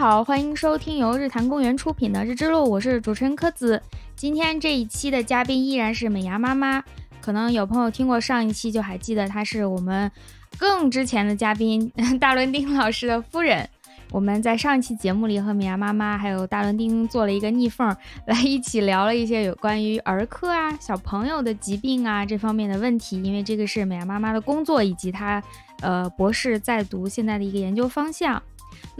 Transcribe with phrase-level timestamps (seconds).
[0.00, 3.82] 好，欢迎收听由日坛公园出品的《日之路》，我是主持人柯子。
[4.16, 6.82] 今天这一期的嘉宾依然是美牙妈妈，
[7.20, 10.10] 可能有朋友听过上一期就还记得她是我们
[10.56, 13.68] 更之前的嘉宾 大伦丁老师的夫人。
[14.10, 25.42] 我们在上一期节目里和美牙妈妈还有大伦丁做了一个逆缝， 来一起聊了一些有关于儿科啊、小朋友的疾病啊这方面的问题，因为这个是美牙妈妈的工作以及她
[25.82, 28.42] 呃博士在读现在的一个研究方向。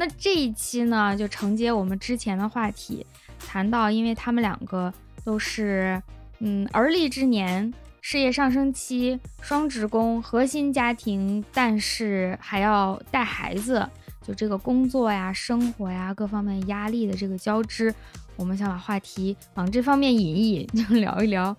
[0.01, 3.05] 那这一期呢，就承接我们之前的话题，
[3.39, 4.91] 谈到，因为他们两个
[5.23, 6.03] 都是
[6.39, 13.87] 嗯而立之年，事业上升期，双职工，核心家庭，但是还要带孩子。
[14.27, 17.95] 就这个工作呀、生活呀各方面压力的这个交织，
[18.37, 21.55] 我们想把话题往这方面引一引，就聊一聊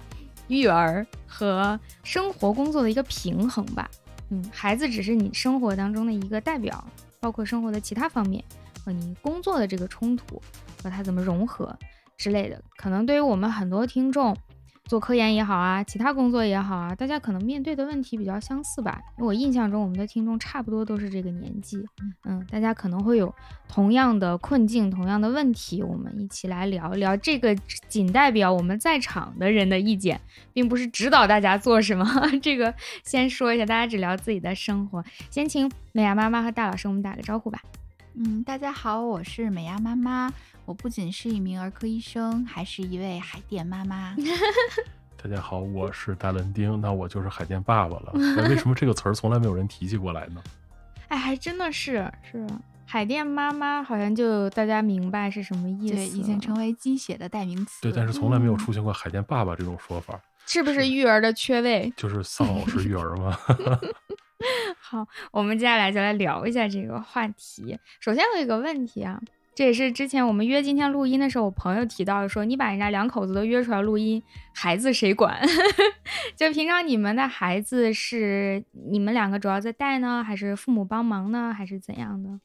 [0.48, 3.88] 育儿和生活工作的一个平衡吧。
[4.32, 6.84] 嗯，孩子只是你生活当中的一个代表，
[7.22, 8.44] 包括生活的其他方面
[8.84, 10.42] 和你工作的这个冲突
[10.82, 11.78] 和它怎么融合
[12.18, 14.36] 之类的，可能对于我们很多听众。
[14.92, 19.00] 做科研也好啊，其他工作也好啊，大家可能面对的问题比较相似吧。
[19.18, 21.82] 因为我印象中，我们的听众差不多都是这个年纪，
[22.26, 23.34] 嗯，大家可能会有
[23.70, 27.16] 同样的困境、同样的问题，我们一起来聊一聊。
[27.16, 27.56] 这个
[27.88, 30.20] 仅代表我们在场的人的意见，
[30.52, 32.06] 并不是指导大家做什么。
[32.44, 32.76] 这个
[33.06, 35.02] 先说一下，大家只聊自己的生活。
[35.30, 37.62] 先请美雅妈妈和大老师我们打个招呼吧。
[38.14, 40.32] 嗯，大家好，我是美亚妈妈。
[40.66, 44.14] 我不仅是一名儿科医生，还是一位海淀妈妈。
[45.22, 48.12] 大家好，我是大伦丁，那我就是海淀爸爸了。
[48.36, 50.44] 那为什么这个词儿从来没有人提起过来呢？
[51.08, 52.46] 哎，还真的是是
[52.86, 57.82] 海淀妈妈，好像就大家明白是什么意思，对，已经成为鸡血的代名词。
[57.82, 61.92] 对，但是从来没有出现过海淀爸爸这种说法，是不是育儿的缺位？
[61.96, 63.38] 就是丧偶式育儿吗？
[64.80, 67.78] 好，我们接下来就来聊一下这个话题。
[68.00, 69.22] 首先有一个问题啊。
[69.54, 74.24] 这也是之前我们约今天录音的时候，我朋友提到说，你把人家两口子都约出来录音，
[74.56, 75.38] 孩子谁管？
[76.38, 82.40] 就平常你们的孩子是你们两个主要在带呢，还是父母帮忙呢，还是怎样的？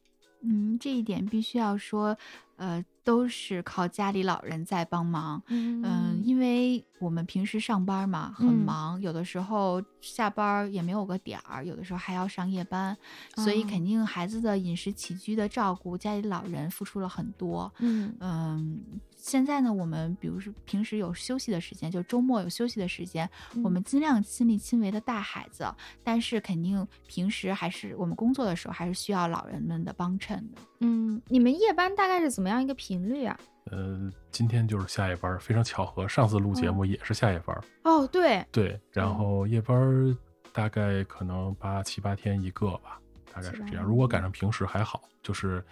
[0.49, 2.17] 嗯，这一点必须要说，
[2.57, 2.85] 呃。
[3.07, 12.97] 都是靠家里老人在帮忙，嗯，因为我们平时上班嘛，很忙，有的时候下班也没有个点儿，有的时候还要上夜班，
[13.37, 18.83] 所以肯定孩子的饮食起居的照顾，家里老人付出了很多，嗯嗯。
[19.27, 23.29] 现在呢，我们比如说平时有休息的时间，就周末有休息的时间，
[23.65, 25.67] 我们尽量亲力亲为的带孩子，
[26.05, 30.63] 但是肯定平时还是我们工作的时候，还是需要老人们的帮衬的。
[30.79, 33.37] 嗯，你们夜班大概是怎么样一个频率啊？
[33.73, 37.61] 呃，今天就是下夜班，非常巧合，上次录节目也是下夜班。
[37.83, 40.17] 哦，对对，然后夜班
[40.53, 43.01] 大概可能八七八天一个吧，
[43.35, 43.85] 大概是这样。
[43.85, 45.65] 如果赶上平时还好，就是。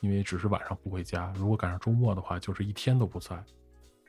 [0.00, 3.42] 因为只是晚上不回家，如果赶上周末的话，就是一天都不在。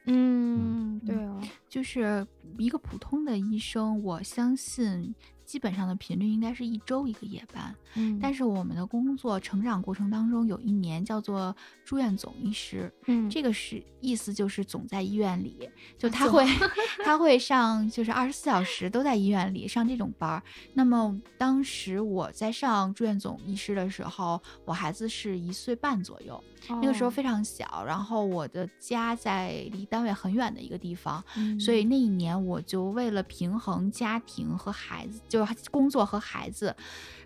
[0.06, 2.26] 嗯，对哦，就是
[2.58, 5.14] 一个普通的医生，我相信。
[5.52, 11.54] 基本上的频率应该是一周一个夜班，嗯，但是我们的工作成长过程当中有一年叫做
[11.84, 16.46] 住院总医师，嗯，这个是意思就是总在医院里，就他会
[17.04, 20.42] 他会上就是二十四小时都在医院里上这种班儿。
[20.74, 31.24] 那么当时我在上住院总医师的时候，我孩子是一岁半左右，那个时候非常小，然后我的家在离单位很远的一个地方，
[31.60, 35.48] 所以那一年我就为了平衡家庭和孩子就。
[35.70, 36.74] 工作和孩子，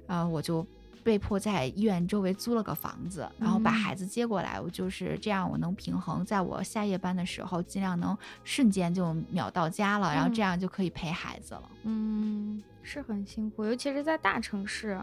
[0.08, 0.66] 呃，我就
[1.04, 4.60] 被迫在医院周围租了个房子，然后把孩子接过来。
[4.60, 11.70] 我就是这样，我能平衡，在我下夜班的时候，尽量能瞬间就秒到家了，然后这样就可以陪孩子了。
[11.84, 15.00] 嗯，是很辛苦，尤其是在大城市，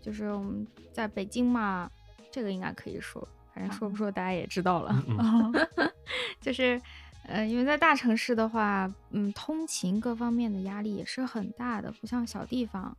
[0.00, 1.90] 就是我们在北京嘛，
[2.30, 3.26] 这个应该可以说，
[3.56, 4.94] 反正说不说大家也知道了，
[6.38, 6.80] 就是。
[7.28, 12.96] 呃，因为在大城市的话，嗯，通勤各方面的压力也是很大的，不像小地方，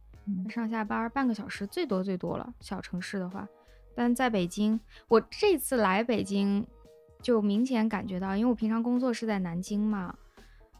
[0.49, 2.53] 上下班半个小时最多最多了。
[2.59, 3.47] 小城市的话，
[3.95, 4.77] 但在北京，
[5.07, 6.67] 我这次来北京
[7.21, 10.13] 就明显感觉到，因为我平常工作是在南京嘛，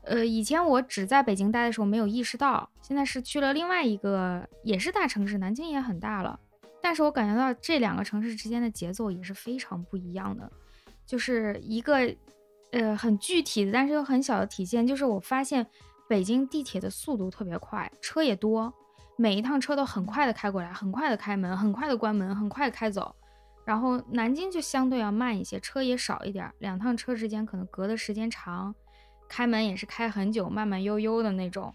[0.02, 6.38] 呃，以前我只在北京待的时候没有意识到，现在是去了另外一个也是大城市，南京也很大了，
[6.82, 10.52] 但是我感觉到这两个城市之间的节奏也是非常不一样的，
[11.06, 12.16] 就是一个。
[12.72, 15.66] 呃，很具体的，但是又很小的体现，就是我发现
[16.10, 18.72] 北京地铁的速度特别快，车也多，
[19.16, 23.16] 每一趟车都很快的开过来，很快的开门，很快的关门，很快的开走。
[23.64, 28.76] 然后南京就相对要慢一些，车也少一点，两趟车之间可能隔的时间长，
[29.30, 31.74] 开门也是开很久，慢慢悠悠的那种。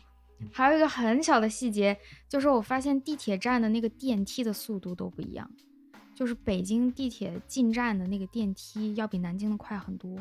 [0.51, 1.99] 还有一个很小的细节，
[2.29, 5.51] 就是我发现地铁站的那个电梯的速度都不一样。
[6.15, 10.17] 就是北京地铁进站的那个电梯要比南京的快很多，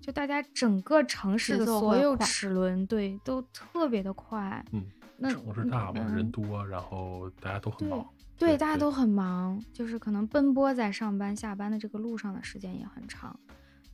[0.00, 4.64] 就大家整个城市的所有齿轮对都特别的快。
[4.72, 4.84] 嗯，
[5.16, 8.06] 那城市大嘛，人多，然后大家都很忙。
[8.38, 13.38] 对，大家都很忙，就是可能奔波在上班下班的这个路上的时间也很长。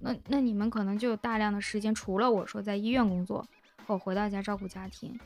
[0.01, 3.47] 那那你们可能就有大量的时间，除了我说在医院工作，
[3.87, 5.19] 我回到家照顾家庭，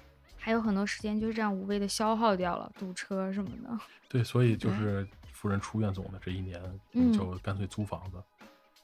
[0.45, 3.79] 还有很多时间就是这样无谓的消耗掉了，堵车什么的。
[4.09, 6.61] 对，所以就是夫人出院总的这一年，
[7.13, 8.21] 就干脆租房子。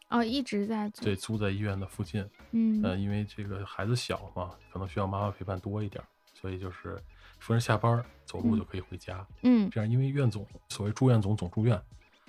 [0.09, 2.25] 哦，一直在租对租在医院的附近。
[2.53, 6.03] 嗯，呃，因为这个孩子小嘛，可能需要妈妈陪伴多一点，
[6.33, 6.97] 所以就是
[7.41, 9.27] 夫人下班走路就可以回家。
[9.43, 11.83] 嗯，这样因为院总所谓住院总总住院，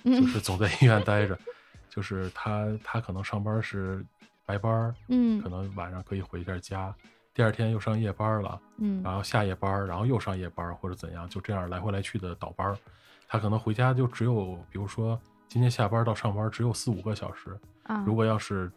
[0.03, 1.39] 就是 总在医院待着。
[1.89, 4.05] 就是他，他可能上班是
[4.45, 6.95] 白班嗯，可能晚上可以回一下家，
[7.39, 12.75] 第二天又上夜班了，嗯，然后下夜班，然后又上夜班或者怎样，就这样来回来去的倒班
[13.29, 18.69] 他可能回家就只有，比如说今天下班到上班只有四五个小时，啊，如果要是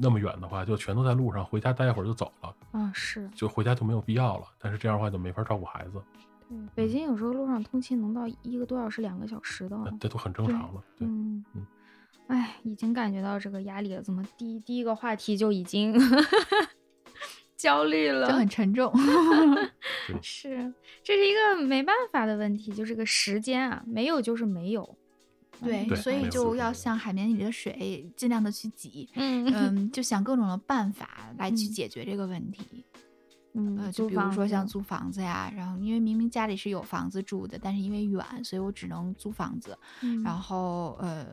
[0.00, 6.00] 那么远的话，就全都在路上，回家待一会儿就走了，啊，是，就回家就没有必要了，但是这样的话就没法照顾孩子。
[6.48, 11.66] 对，北京有时候路上通勤能到一个多小时、两个小时的，这都很正常了，对，嗯嗯。
[12.28, 14.00] 哎，已经感觉到这个压力了。
[14.00, 15.94] 怎么第第一个话题就已经
[17.64, 18.92] 焦虑了，就很沉重。
[20.20, 20.70] 是，
[21.02, 24.98] 这是一个没办法的问题，就这个时间啊，没有就是没有。
[25.62, 29.08] 对，所以就要像海绵里的水，尽量的去挤。
[29.14, 32.84] 嗯嗯，就想各种的办法来去解决这个问题。
[33.54, 39.78] 嗯，就比如说像租房子呀，然后因为明明家里是有房子住的，但是因为远，所以我只能租房子。
[40.22, 41.26] 然后呃。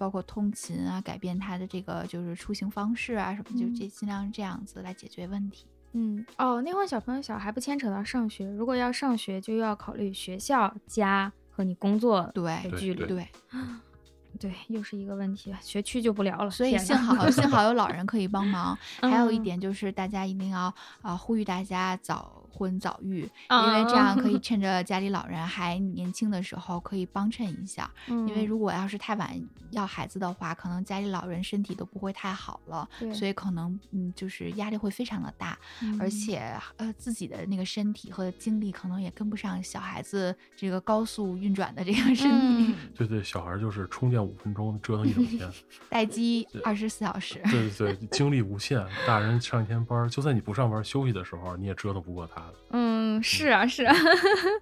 [0.00, 5.66] 包括通勤啊，改变他的这个就是出行方式啊，什么就这尽量这样子来解决问题。
[5.92, 13.04] 嗯，哦，那会小朋友小还不牵扯到上学，如果要上学，就要考虑学校、家和你工作的距离。
[13.06, 13.28] 对，
[14.38, 16.50] 对，又是一个问题，学区就不聊了。
[16.50, 18.78] 所以幸好 幸好有老人可以帮忙。
[19.02, 20.72] 还有一点就是大家一定要
[21.02, 22.39] 啊，呼吁大家早。
[22.52, 27.90] 婚早育，因为这样可以趁着家里老人还年轻的时候可以帮衬一下。
[28.08, 29.30] 因为如果要是太晚
[29.70, 35.58] 要孩子的话，可能家里老人身体都不会太好了，所以可能嗯就是压力会非常的大，
[35.98, 42.74] 而且呃自己的那个身体和精力可能也跟不上小孩子这个高速运转的这个身体。
[42.94, 45.50] 对对，小孩就是充电五分钟，折腾一整天，
[45.88, 47.40] 待机二十四小时。
[47.50, 48.84] 对对对，精力无限。
[49.06, 52.39] 大人上一天班，就算你不上班休息的时候，你也折腾不过他。
[52.70, 53.94] 嗯，是啊，是啊，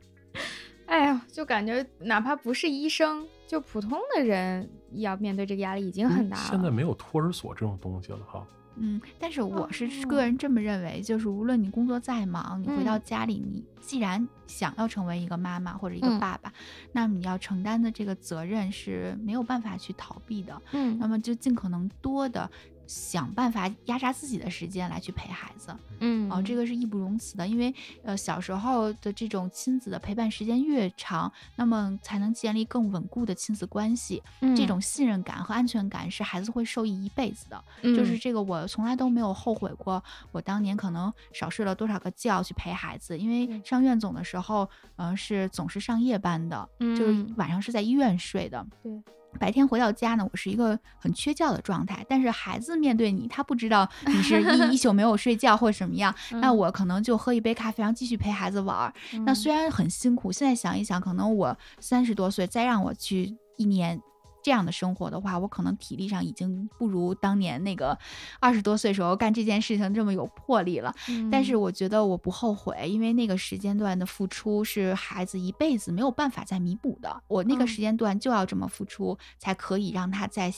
[0.86, 6.48] 哎呀，就感觉哪怕不是医生，就普通的人要面对这个压力已经很大了。
[6.50, 8.46] 现在没有托儿所这种东西了哈。
[8.80, 16.52] 嗯，但是我是个人这么认为，就是无论你工作再忙，你回到家里，你既然想要成为一个妈妈或者一个爸爸，
[16.92, 20.62] 那么你要承担的这个责任是没有办法去逃避的。
[20.72, 22.48] 嗯，那么就尽可能多的。
[22.88, 34.22] 想办法压榨自己的时间来去陪孩子，嗯，哦，这个是义不容辞的，因为呃小时候的这种亲子的陪伴时间越长，那么才能建立更稳固的亲子关系，
[34.56, 37.62] 这种信任感和安全感是孩子会受益一辈子的。
[37.82, 40.02] 就是这个我从来都没有后悔过，
[40.32, 44.66] 我当年可能少睡了多少个觉去陪孩子，因为上院总的时候，
[44.96, 49.02] 嗯，是总是上夜班的，就是晚上是在医院睡的，对。
[49.38, 52.04] 白天回到家呢，我是一个很缺觉的状态。
[52.08, 58.92] 但是孩子面对你，他不知道你是一一 宿没有睡觉或者什么样，那我可能就喝一杯咖啡，然后继续陪孩子玩。
[59.24, 64.00] 那虽然很辛苦，现在想一想，可能我三十多岁再让我去一年。
[64.48, 67.98] 这样的生活的话，我可能体力上已经不如当年那个
[68.40, 70.94] 二十多岁时候干这件事情这么有魄力了。
[71.30, 77.22] 但是我觉得我不后悔，因为那个时间段的付出是孩子一辈子没有办法再弥补的。
[77.28, 80.50] 我那个时间段就要这么付出，才可以让他在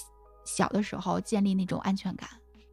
[0.45, 2.29] 小的时候建立那种安全感。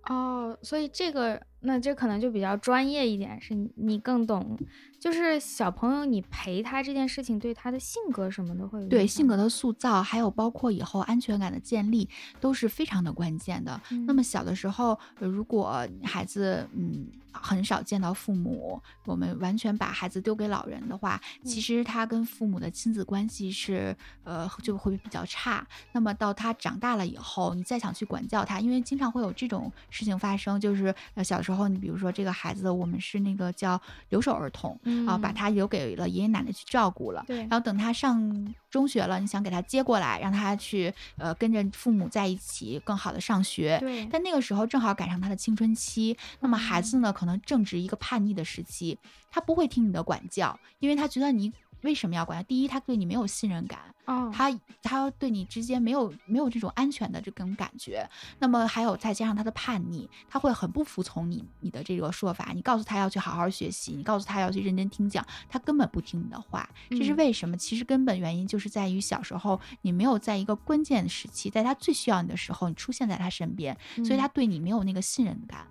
[0.10, 1.42] 哦，所以这个。
[1.62, 4.58] 那这可能就比较专业一点，是你更懂，
[5.00, 12.08] 就是小朋友你陪他这件事情对他的性格什么的会有对性格的塑造，还有包括以后安全感的建立
[12.40, 13.82] 都是非常的关键的。
[14.06, 25.66] 那么小的时候，如果孩子嗯很少见到父母，我们完全把孩子丢给老人的话，其实他跟父母的亲子关系是呃就会比较差。
[25.92, 31.42] 那么到他长大了以后，你再想去管教他，因为经常会有这种事情发生，就是呃小。
[31.48, 34.78] 时候，你比如说这个孩子，我们是那个叫留守儿童
[35.08, 37.24] 啊，把他留给了爷爷奶奶去照顾了。
[37.26, 43.78] 对，然后等他上中学了，你想给他接过来，让他去呃跟着父母在一起，更好的上学。
[43.80, 48.98] 对，但那个时候正好赶上他的青春期，那么孩子呢，可能正值一个叛逆的时期，
[49.32, 51.52] 他不会听你的管教，因为他觉得你
[51.82, 52.44] 为什么要管他？
[52.44, 58.08] 第一，他对你没有信任感，哦，他他对你之间没有没有这种安全的这种感觉。
[58.40, 62.52] 那么还有再加上他的叛逆，他会很不服从你你的这个说法。
[62.54, 66.68] 你告诉他要去好好学习，你告诉他要去认真听讲，他根本不听你的话。
[66.90, 67.56] 这是为什么？
[67.58, 75.68] 其实根本原因就是在于小时候你没有在一个关键时期，在他最需要你的时候，你出现在他身边，所以他对你没有那个信任感。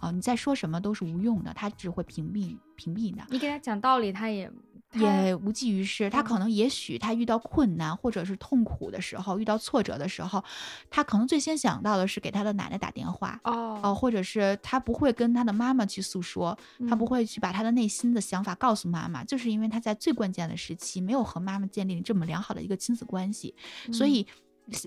[0.00, 3.22] 啊，你再说什么都是无用的，他只会屏蔽屏蔽的。
[3.28, 4.50] 你给他讲道理，他也
[4.94, 6.10] 也无济于事。
[6.10, 10.42] 他可能也许他遇到困难或者是痛苦的时候，遇到挫折的时候，
[10.90, 23.54] 他可能最先想到的是给他的奶奶打电话哦，哦，或者是他不会跟他的妈妈去诉说，他不会去把他的内心的想法告诉妈妈，就是因为他在最关键的时期没有和妈妈建立这么良好的一个亲子关系，
[23.92, 24.26] 所以。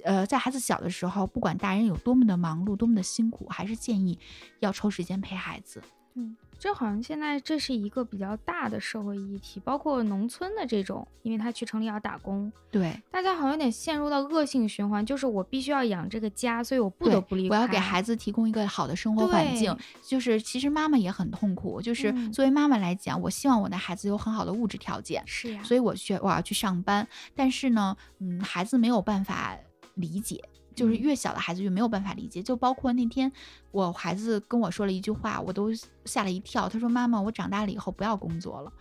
[0.03, 4.17] 呃，在孩子小的时候，不管大人有多么的忙碌，多么的辛苦，还是建议
[4.59, 5.81] 要抽时间陪孩子。
[6.15, 19.75] 嗯，这好像现在这是一个比较大的社会议题，包括农村的这种，因为他去城里要打工，对，大家好像有点陷入到恶性循环，就是我必须要养这个家，所以我不得不离开，我要给孩子提供一个好的生活环境。
[20.03, 29.57] 就是其实妈妈也很痛苦，就是作为妈妈来讲，我希望我的孩子有很好的物质条件，是呀，所以我去我要去上班，但是呢，嗯，孩子没有办法。
[29.95, 30.43] 理解，
[30.75, 32.41] 就是越小的孩子越没有办法理解。
[32.41, 33.31] 就包括那天
[33.71, 35.69] 我孩子跟我说了一句话，我都
[36.05, 36.67] 吓了一跳。
[36.67, 38.71] 他说：“妈妈，我长大了以后不要工作了。”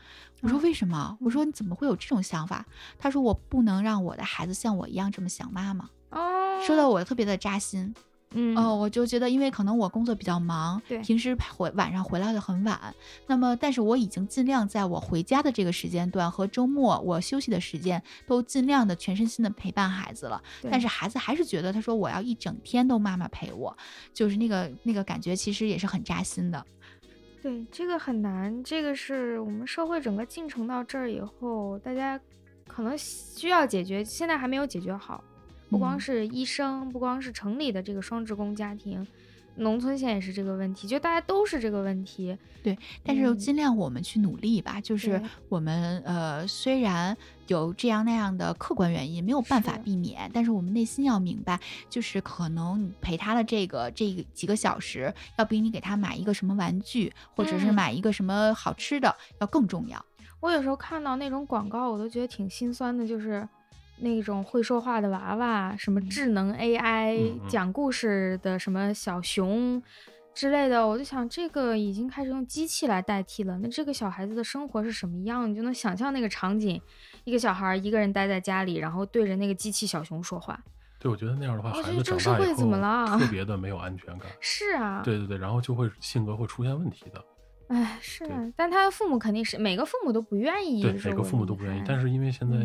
[0.43, 2.67] 我说：“为什么？”我说：“你怎么会有这种想法？”
[2.99, 7.95] 他说：“我不能让我的孩子像我一样这么想妈妈。”哦，说的我特别的扎心。
[8.35, 12.95] 嗯哦，我就觉得，因为可能我工作比较忙，对，平时回晚上回来的很晚。
[13.27, 20.43] 那么，但是我已经尽量在我回家的这个时间段和周末我休息的时间，都尽量的全身心的陪伴孩子了。
[20.71, 23.77] 但是孩子还是觉得，他说我要一整天都妈妈陪我，
[24.13, 26.65] 就是那个那个感觉，其实也是很扎心的。
[27.43, 32.21] 对，这个很难，这个是我们社会整个进程到这儿以后，大家
[32.69, 35.23] 可能需要解决，现在还没有解决好。
[35.73, 39.05] 不光是医生，不光是城里的这个双职工家庭，
[39.57, 42.37] 农村现在也是这个问题，就大家都是这个问题。
[42.63, 44.79] 对，但是尽量我们去努力吧。
[44.83, 60.05] 就是我们呃，虽然有这样那样的客观原因没有办法避免，但是我们内心要明白，就是可能你陪他的这个这个几个小时，要比你给他买一个什么玩具，或者是买一个什么好吃的要更重要。
[60.39, 63.49] 我有时候看到那种广告，我都觉得挺心酸的，就是。
[63.99, 69.81] 那种会说话的娃娃，什么智能 AI 讲故事的什么小熊
[70.35, 73.59] 之类的，我就想，这个已经开始用机器来代替了。
[73.59, 75.49] 那这个小孩子的生活是什么样？
[75.49, 76.81] 你就能想象那个场景：
[77.25, 80.59] 一个小孩一个人待在家里，然后对着那个机器小熊说话。
[80.99, 84.31] 对，我觉得那样的话，孩子长大以后特 别的没有安全感。
[84.41, 87.25] 是啊，对对对，然后就会性格会出现问题的。
[87.69, 88.25] 哎，是，
[88.57, 91.83] 但他的父母肯定是每个父母都不愿意，对，每个父母都不愿意。
[91.87, 92.57] 但是因为现在。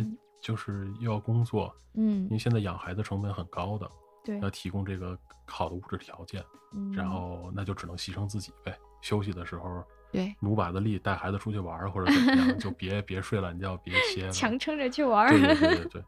[0.47, 3.91] 就是又要工作，嗯，因为现在养孩子成本很高的，
[4.23, 8.73] 对，要提供这个好的物质条件，嗯然后那就只能牺牲自己呗。
[9.01, 15.29] 休息的时候，对，努把子力带孩子出去玩或者怎么样，就别别睡懒觉，别歇，强撑着去玩。
[15.29, 16.03] 对对对对 对，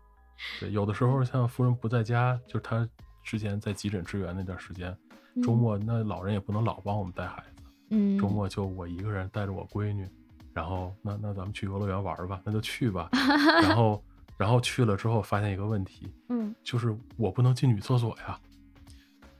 [0.61, 2.87] 对，有的时候像夫人不在家，就是他
[3.21, 4.97] 之前在急诊支援那段时间，
[5.43, 10.07] 周末那老人也不能老帮我们带孩子，嗯，周末就我一个人带着我闺女，
[10.53, 13.09] 然后那那咱们去游乐园玩吧，那就去吧，
[13.61, 14.01] 然后。
[14.39, 18.39] 然后去了之后，发现一个问题，嗯，就是我不能进女厕所呀。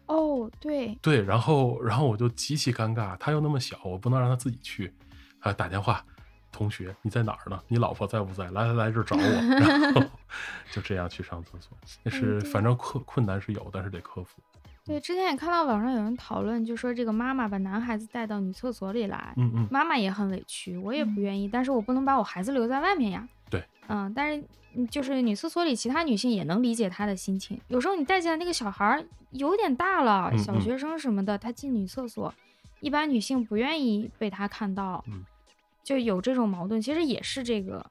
[0.08, 4.94] 哦，对对，然后然后我就极其尴尬，他又那么小，我不能让他自己去，
[5.40, 6.04] 啊，打电话，
[6.52, 7.58] 同学你在哪儿呢？
[7.70, 8.52] 你老婆在不在？
[8.52, 10.02] 来来来这找我，然后
[10.70, 11.78] 就这样去上厕所。
[12.04, 14.42] 那是反正困困难是有，但是得克服。
[14.84, 23.26] 对，之前也看到网上有人讨论，就说这个妈妈把男孩子带到女厕所里来，嗯嗯，妈妈也很委屈，我也不愿意，但是我不能把我孩子留在外面呀。
[23.50, 24.44] 对，嗯，但是。
[24.92, 27.60] 就是女厕所里，其他女性也能理解她的心情。
[27.70, 32.32] 有时候你带进来那个小孩有点大了，小学生什么的，他进女厕所，
[32.80, 35.04] 一般女性不愿意被他看到，
[35.84, 36.80] 就有这种矛盾。
[36.80, 37.84] 其实也是这个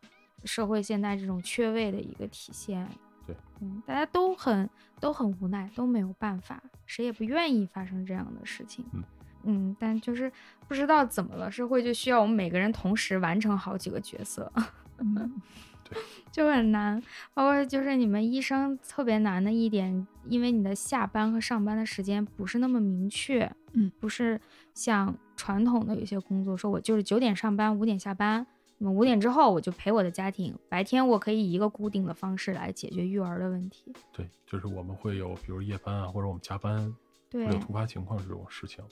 [0.45, 2.88] 社会现在这种缺位的一个体现。
[3.27, 8.85] 对，嗯，大家都很都很无奈，都没有办法，谁也不愿意发生这样的事情。
[8.93, 9.03] 嗯，
[9.43, 10.31] 嗯，但就是
[10.69, 14.50] 不知道怎么了，社会就需要我们每个人同时完成好几个角色。
[14.99, 15.40] 嗯。
[16.31, 17.02] 就很难，
[17.33, 24.38] 包括就是你们医生特别难的一点，因为你的下班和上班的时间不是那么明确，嗯，不是
[24.75, 33.90] 像传统的有些工作，说我就是九点上班，五点下班，那么五点之后我就陪我的家庭，白天我可以以一个固定的方式来解决育儿的问题。
[34.12, 36.95] 对，就是我们会有，比如夜班啊，或者我们加班，
[37.31, 38.85] 对，有突发情况这种事情，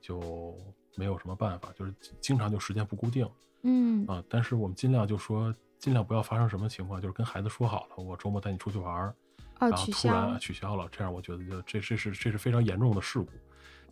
[0.00, 0.52] 就
[0.96, 3.24] 没有什么办法，就是经常就时间不固定，
[3.62, 5.54] 嗯啊，但是我们尽量就说。
[5.80, 9.14] 尽量不要发生什么情况，就是跟孩子说好了，我周末带你出去玩儿，
[9.58, 13.30] 然后突然取消了，这样我觉得就这这是这是非常严重的事故，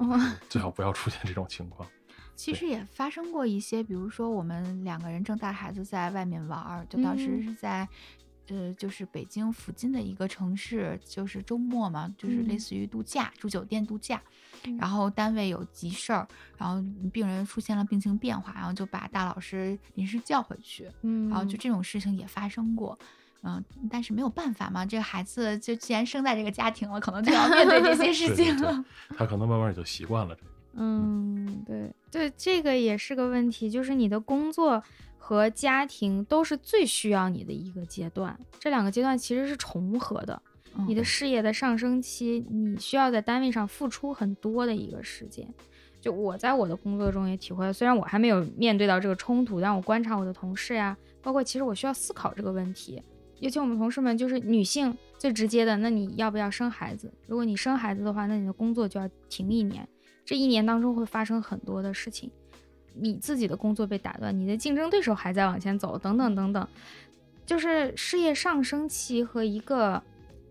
[0.50, 1.88] 最好不要出现这种情况。
[2.36, 7.88] 其实也发生过一些，比如说我们两个人正带孩子在外面玩儿，就当时是在。
[8.50, 14.22] 呃，就是北京附近的一个城市，就是周末嘛，就是类似于度假，住酒店度假。
[14.78, 20.90] 然后单位有急事儿，然后病人出现了病情变化，然后就把大老师临时叫回去。
[21.02, 22.98] 嗯，然后就这种事情也发生过。
[23.42, 28.84] 嗯，但是没有办法嘛，这个孩子就既然生在这个家庭了，可能就要面对这些事情了。
[29.16, 30.48] 他可能慢慢也就习惯了这个。
[30.74, 34.82] 嗯，对对，这个也是个问题，就是你的工作。
[35.20, 40.40] 和家庭都是最需要你的一个阶段，这两个阶段其实是重合的。
[40.86, 45.46] 你的事业的上升期，你需要在单位上付出很多的一个时间。
[46.00, 53.02] 就我在我的工作中也体会，虽然我还没有面对到这个冲突，但我观察我的同事呀，包括其实我需要思考这个问题。
[53.40, 57.12] 尤其我们同事们就是女性最直接的，那你要不要生孩子？
[57.26, 59.88] 如果你生孩子的话，那你的工作就要停一年，
[60.24, 62.30] 这一年当中会发生很多的事情。
[62.94, 66.66] 你自己的工作被打断，你的竞争对手还在往前走，等等等等，
[67.46, 70.02] 就是事业上升期和一个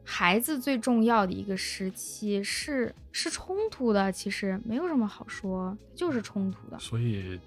[0.09, 6.79] 孩子最重要的一个时期是是冲突的，其实没有什么好说，就是冲突的。
[6.79, 7.37] 所以。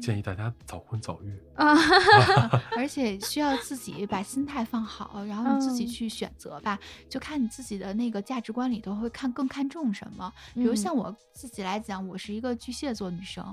[0.00, 1.74] 建议大家早婚早育啊，
[2.76, 6.78] 而且需要自己把心态放好，然后你自己去选择吧，
[7.08, 10.32] 就看你自己的那个价值观里头会看更看重什么。
[10.54, 13.44] 比如像我自己来讲，我是一个巨蟹座女生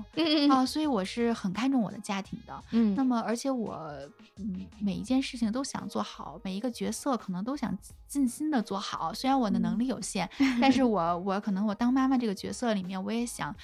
[0.50, 2.64] 啊，所以我是很看重我的家庭的。
[2.72, 3.90] 嗯，那么而且我
[4.36, 7.76] 嗯每一件事情都想做好，每一个角色可能都想
[8.06, 9.12] 尽心的做好。
[9.14, 10.28] 虽然我的能力有限，
[10.60, 13.54] 但是我我可能我当妈妈这个角色里面，我也想。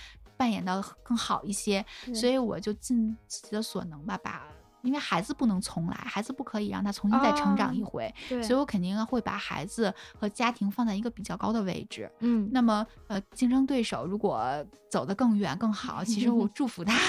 [0.40, 4.42] 扮演到更好一些，所以我就尽自己的所能吧，把
[4.80, 8.10] 因为孩子不能重来，孩子不可以让他重新再成长一回，
[8.42, 12.10] 所以我肯定会把孩子和家庭放在一个比较高的位置。
[12.20, 14.42] 嗯，那么呃，竞争对手如果
[14.88, 16.94] 走得更远更好，其实我 祝福他，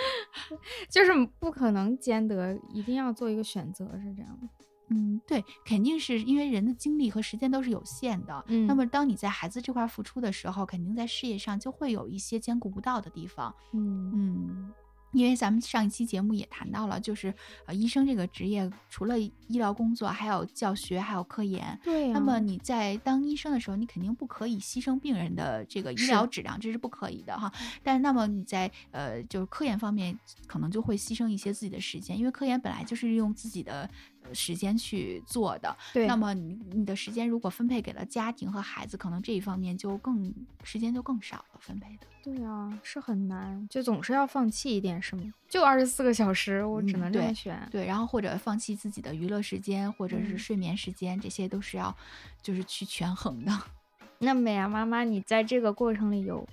[0.90, 4.48] 就是不可能兼得，一定要做一个选择，是这样的。
[4.90, 8.44] 嗯，对，肯定是因为人的精力和时间都是有限的。
[8.48, 13.54] 嗯，那么当你在孩子这块付出的时候，肯定在事业上就会有一些兼顾不到的地方。
[13.72, 14.72] 嗯嗯。
[15.12, 17.34] 因为咱们上一期节目也谈到了，就是
[17.66, 21.76] 呃，医生这个职业除了医疗工作，还有教学，还有科研。
[21.82, 22.12] 对。
[22.12, 27.52] 那么你在当医生的时候，你肯定不可以牺牲病人的这个医疗质量，这是不可以的哈。
[27.82, 33.90] 但是那么你在呃，就是科研方面，可能就会牺牲一些自己的时间，因为科研本来就是用自己的
[34.34, 35.76] 时间去做的。
[35.92, 36.06] 对。
[36.06, 42.06] 那么你你的时间如果分配给了家庭和孩子，可能这一方面就更时间就更少了分配的。
[42.22, 47.66] 对啊，是很难，就总是要放弃一点是吗，就二十四个小时，我只能这么选。
[47.70, 51.96] 对，然后或者放弃自己的娱乐时间，或者是睡眠时间，这些都是要，
[52.42, 53.52] 就是去权衡的。
[54.22, 56.46] 那美牙妈妈，你在这个过程里有，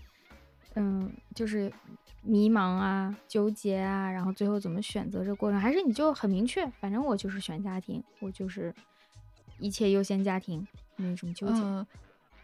[0.75, 1.69] 嗯，就是
[2.21, 5.60] 迷茫啊、纠结啊，然后最后怎么选择这个过程？
[5.60, 8.73] 还是你就很明确，反正我就是选家庭，我就是
[9.60, 11.86] 一切优先家庭，没有什么纠结。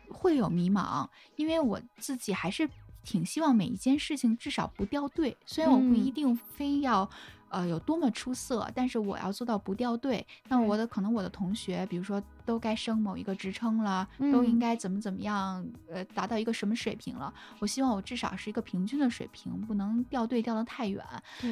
[0.10, 2.70] 会有迷茫，因为我自己还是。
[3.06, 7.10] 挺希望每一件事情至少不掉队，虽然我不一定非要，
[7.50, 10.26] 呃，有多么出色，但是我要做到不掉队。
[10.48, 17.34] 那我的可能我的同学，比如说都该升某一个职称了，都应该怎么怎么样，呃，达到一个什么水平了？
[17.60, 21.04] 我希望我至少是一个平均的水平，不能掉队掉得太远。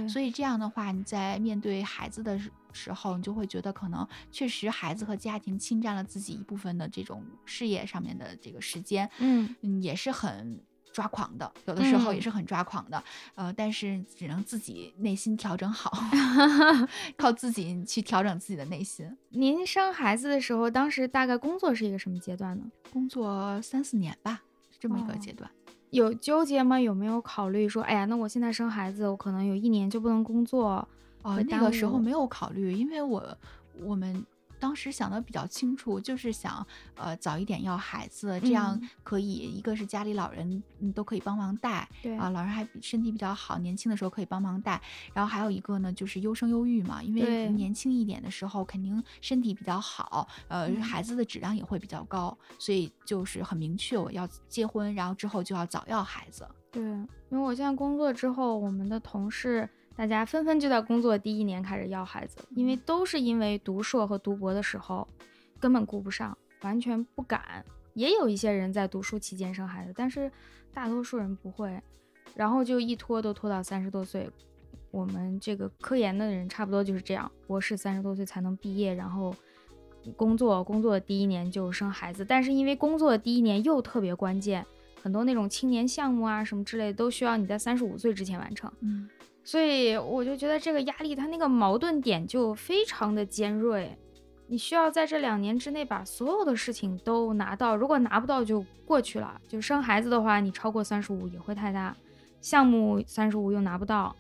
[0.08, 2.40] 所以这样的话，你在面对孩子的
[2.72, 10.62] 时候，你就会觉得可能确实孩子和家庭侵占了自己一部分的这种事业上面的这个时间，嗯，也是很。
[10.92, 13.04] 抓狂的，有的时候也是很抓狂的，
[13.36, 15.92] 呃，但是只能自己内心调整好，
[17.18, 19.10] 靠自己去调整自己的内心。
[19.30, 22.64] 您生孩子的时候，当时大概工作是一个什么阶段呢？
[22.92, 24.42] 工作三四年吧，
[24.80, 25.50] 这么一个阶段。
[25.92, 26.80] 有纠结吗？
[26.80, 30.88] 有没有考虑说，哎呀，那我现在生孩子，我可能有一年就不能工作？
[31.22, 33.38] 哦，那个时候没有考虑，因为我
[33.80, 34.26] 我们。
[34.62, 44.80] 当时想的比较清楚，就是想，呃，早一点要孩子，这样可以，一个是家里老人嗯都可以帮忙带，对啊，老人还身体比较好，年轻的时候可以帮忙带，
[45.16, 56.48] 然后还有一个呢，就是优生优育嘛，因为年轻一点的时候肯定身体比较好，呃，孩子的质量也会比较高，所以就是很明确我要结婚，然后之后就要早要孩子。
[56.72, 59.68] 对，因为我现在工作之后，我们的同事。
[60.02, 65.08] 大家纷纷就在工作第一年开始要孩子，因为都是因为读硕和读博的时候
[65.60, 67.64] 根本顾不上，完全不敢。
[67.94, 70.32] 也有一些人在读书期间生孩子，但是
[70.74, 71.80] 大多数人不会，
[72.34, 74.28] 然后就一拖都拖到三十多岁，
[74.90, 79.32] 我们这个科研的人差不多就是这样，博士三十多岁才能毕业，然后
[80.18, 82.26] 工作，工作第一年就生孩子。
[82.26, 84.66] 但是因为工作的第一年又特别关键，
[85.04, 88.72] 很多那种青年项目啊什么之类的都需要你在三十五岁之前完成。
[88.80, 89.08] 嗯，
[89.44, 93.98] 所以我就觉得这个压力，它那个矛盾点就非常的尖锐。
[94.48, 99.40] 你需要在这两年之内把所有的事情都拿到，如果拿不到就过去了。
[99.48, 101.96] 就生孩子的话，你超过三十五也会太大，
[102.42, 104.16] 项目三十五又拿不到，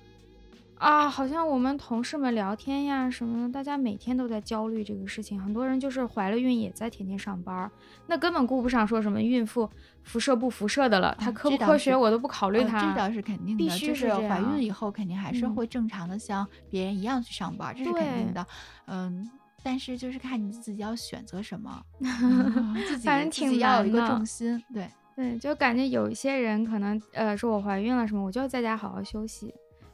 [0.82, 5.40] 啊，好像我们同事们聊天呀什么的，大家每天都在焦虑这个事情。
[5.40, 7.70] 很多人就是怀了孕也在天天上班，
[8.08, 9.70] 那根本顾不上说什么孕妇
[10.02, 12.64] 辐射不辐射的了，他科不科学我都不考虑。
[12.64, 18.44] 他这倒是肯定的，必须是怀孕以后肯定还是会正常的像别人一样去上班，这是肯定的。
[18.88, 19.30] 嗯。
[19.64, 21.80] 但是就是看你自己要选择什么，
[22.88, 24.60] 自己反正挺要有一个重心。
[24.74, 29.54] 对对，就感觉有一些人可能呃说我怀孕了什么，我就在家好好休息。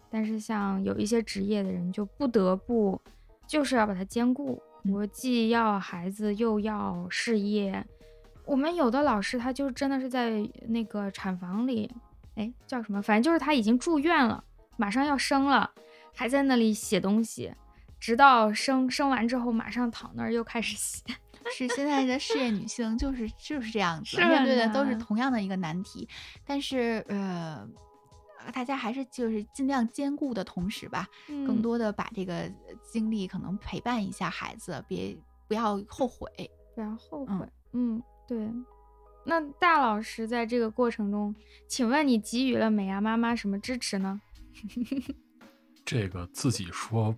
[0.09, 2.99] 但是像有一些职业的人就不得不
[3.45, 7.85] 就是要把它兼顾，我既要孩子又要事业。
[8.45, 11.91] 我们有的老师他就真的是在那个产房里，
[12.35, 13.01] 哎叫什么？
[13.01, 14.43] 反正就是他已经住院了，
[14.77, 15.69] 马上要生了，
[16.13, 17.53] 还在那里写东西。
[17.99, 21.03] 直到生生完之后，马上躺那儿又开始写。
[21.51, 26.07] 是现在的事业女性就是就是这样子，面对的都是同样的一个难题。
[26.45, 27.65] 但是呃，
[28.51, 32.51] 大家还是就是尽量兼顾的同时吧，更多的把这个
[32.91, 36.29] 精力可能陪伴一下孩子，别不要后悔，
[36.75, 37.47] 不要后悔。
[37.73, 38.49] 嗯，对。
[39.25, 41.35] 那大老师在这个过程中，
[41.67, 44.21] 请问你给予了美牙妈妈什么支持呢？
[45.85, 47.15] 这个自己说。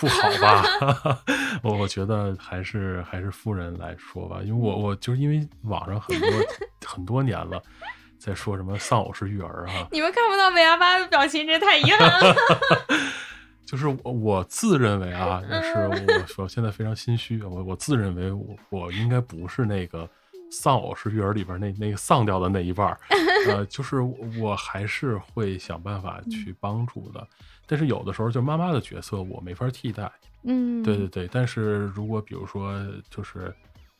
[0.00, 1.22] 不好吧？
[1.62, 6.30] 我我觉得还是还是夫人来说吧，因为我我就是因为网上很多
[6.86, 7.62] 很多年了，
[8.18, 9.88] 在说什么丧偶式育儿啊。
[9.90, 12.34] 你们看不到美伢妈的表情，这太遗憾了。
[13.66, 20.08] 就是我我自认为啊，就是我我现在非常心虚，我我自认为我我应该不是那个
[20.52, 22.98] 丧偶式育儿里边那那个丧掉的那一半儿，
[23.48, 24.00] 呃，就是
[24.40, 27.26] 我还是会想办法去帮助的。
[27.66, 30.08] 但是有的时候，就妈妈的角色我没法替代。
[30.44, 31.28] 嗯，对对对。
[31.32, 32.72] 但是如果比如说，
[33.10, 33.52] 就是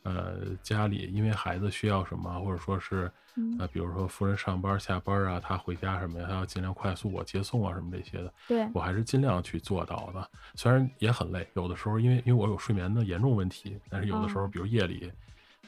[0.07, 3.11] 呃，家里因为孩子需要什么，或者说是
[3.59, 10.31] 呃，比如说夫人上班下班啊，他回家什么呀，他要尽量快速我接送啊什么这些的，对我还是尽量去做到的。
[10.55, 15.11] 虽然也很累，有的时候因为因为我有睡眠的严重问题，但是有的时候比如夜里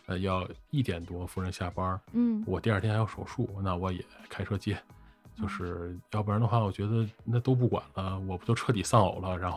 [0.07, 4.79] 呃要一点多夫人下班，嗯，我第二天还要手术，那我也开车接。
[5.41, 9.39] 就是要不然的话，我觉得那都不管了，我不就彻底丧偶了？
[9.39, 9.57] 然后，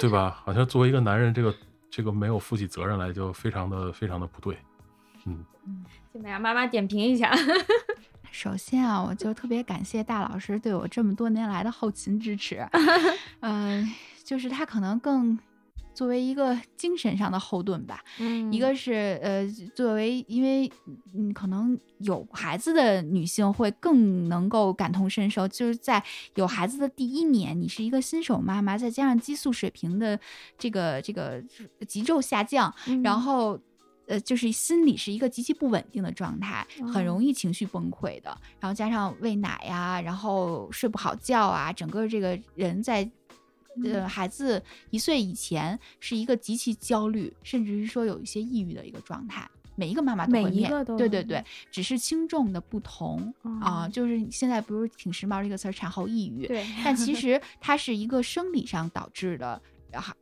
[0.00, 0.40] 对吧？
[0.46, 1.54] 好像作为一个男人，这个
[1.96, 4.58] 这个没有负起责任来，就非常的非常的不对。
[5.26, 7.32] 嗯嗯，先让妈妈点评一下。
[8.32, 12.66] 首先啊，我就特别感谢大老师对我这么多年来的后勤支持。
[13.38, 13.88] 嗯，
[14.24, 15.38] 就是他可能更。
[15.94, 20.70] 作为一个精神上的后盾吧，嗯，一个是呃，作为因为
[21.14, 26.02] 嗯，可能有孩子的女性会更能够感同身受，就是在
[26.34, 30.18] 有孩子的第一年，你是一个新手妈妈，再加上激素水平的
[30.58, 31.42] 这个这个
[31.86, 33.58] 急骤下降，然后
[34.06, 43.08] 呃，就是心理是一个极其不稳定的状态，很容易情绪崩溃的，然后加上喂奶呀，然后睡不好觉啊，整个这个人在。
[43.82, 49.48] 呃，孩子一岁以前是一个极其焦虑，甚至是说有一些抑郁的一个状态。
[49.76, 53.88] 每一个妈妈都会面，对对对，只是轻重的不同啊。
[53.88, 59.60] 就是现在不是挺时髦的一个词儿“产后抑郁”，对，但其 实它是一个生理上导致的，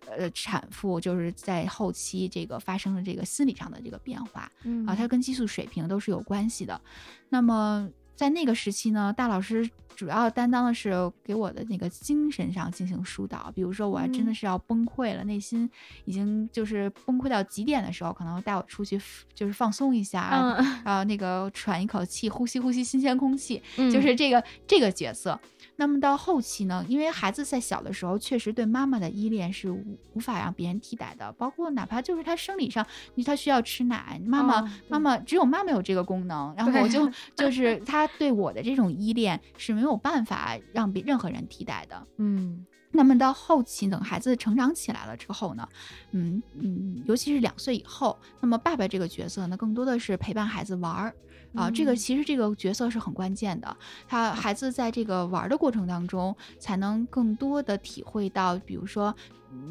[0.06, 4.50] 呃，产妇就是在后期这个发生了这个心理上的这个变化
[4.86, 6.80] 啊，它跟激素水平都是有关系的。
[7.28, 7.86] 那么。
[8.14, 10.92] 在那个时期呢，大老师主要担当的是
[11.24, 13.50] 给我的那个精神上进行疏导。
[13.54, 15.70] 比如说，我真的是要崩溃了，内心
[16.04, 19.00] 已经就是崩溃到极点的时候，可能带我出去
[19.34, 25.38] 就是放松一下，然后那个喘一口气，呼吸呼吸新鲜空气，就是这个这个角色。
[25.76, 42.66] 那么到后期呢，因为孩子在小的时候，确实对妈妈的依恋是无无法让别人替代的，包括哪怕就是他生理上，你他需要吃奶，妈妈妈妈只有妈妈有这个功能，然后我就就是他对我的这种依恋是没有办法让别任何人替代的，嗯。
[42.94, 45.66] 那么到后期，等孩子成长起来了之后呢，
[46.10, 51.14] 嗯嗯，尤其是两岁以后，那么爸爸这个角色呢，更多的是陪伴孩子玩儿
[51.54, 51.70] 啊。
[51.70, 53.74] 这个其实这个角色是很关键的，
[54.06, 59.16] 他孩子在这个玩的过程当中，才能更多的体会到，比如说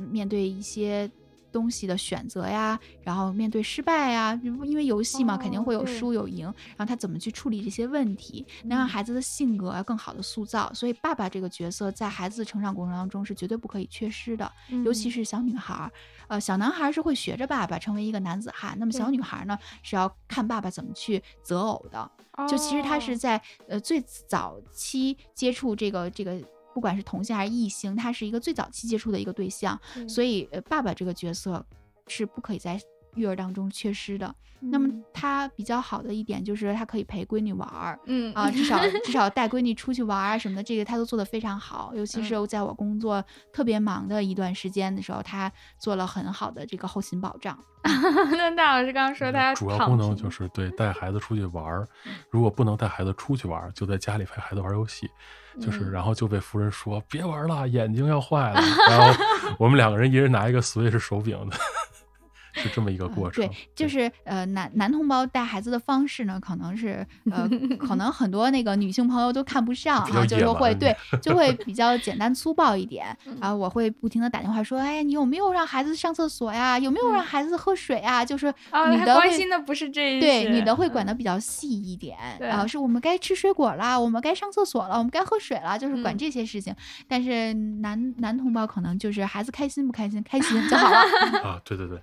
[0.09, 1.07] 面对一些
[1.51, 10.71] 东西的选择呀，然后面对失败呀，因为游戏嘛，肯定会有输有赢，然后他怎么去处理这些问题，能让孩子的性格要更好的塑造。
[10.73, 14.51] 所以爸爸这个角色在孩子成长过程当中是绝对不可以缺失的，
[14.85, 15.91] 尤其是小女孩儿，
[16.27, 22.11] 呃，小男孩是会学着爸爸成为一个男子汉，那么小女孩呢是要看爸爸怎么去择偶的。
[22.47, 26.41] 就其实他是在呃最早期接触这个这个。
[26.73, 31.65] 不管是同性还是异性，他是一个最早期接触的一个对象，所以呃，爸爸这个角色
[32.07, 32.79] 是不可以在
[33.15, 34.33] 育儿当中缺失的。
[34.63, 41.91] 那么他比较好的一点就是他可以陪闺女玩儿，嗯啊，至少 至少带闺女出去玩啊什么的，这个他都做得非常好。
[41.95, 47.57] 尤其是在我工作特别忙的一段时间的时候，他做了很好的这个后勤保障。
[47.83, 51.87] 那大老师刚刚说他主要功能就是对 带孩子出去玩儿，
[52.29, 55.09] 如果不能带孩子出去玩，就在家里陪孩子玩游戏。
[55.59, 58.61] 就是，然后就被夫人说别玩了，眼睛要坏了。
[58.87, 59.25] 然后
[59.57, 61.57] 我们两个人一人拿一个 Switch 手柄的。
[62.53, 73.05] 是这么一个过程，对，就是呃，男男同胞带孩子的方式呢，可能是呃，可能很多那个女性朋友都看不上啊，就是会对， 就会比较简单粗暴一点
[73.39, 73.53] 啊。
[73.53, 76.77] 我会不停的打电话说，哎，你有没有让孩子上厕所呀？
[76.79, 78.23] 有没有让孩子喝水啊？
[78.23, 78.47] 就是
[78.91, 82.17] 女的关心的不是这，对，女的会管的比较细一点
[82.49, 86.75] 啊，是我们该吃水果啦，我们该上厕所了，我们该喝水了，就是管这些事情。
[87.07, 90.97] 但是男男同胞可能就是孩子开心不开心，开心就好了
[91.43, 91.61] 啊。
[91.63, 92.01] 对对对。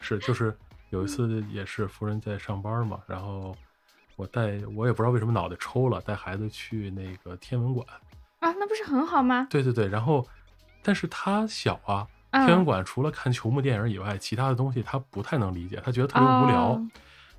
[0.00, 0.56] 是，就是
[0.90, 3.56] 有一次也是夫人在上班嘛，然后
[4.16, 7.86] 我带我也不知道为什么脑袋抽了，带孩子去那个天文馆
[8.40, 9.46] 啊，那不是很好吗？
[9.50, 10.26] 对对对，然后
[10.82, 16.74] 但是他小啊，天文馆除了看球幕电影以外，其他的东西他不太能理解，他觉得特别无聊，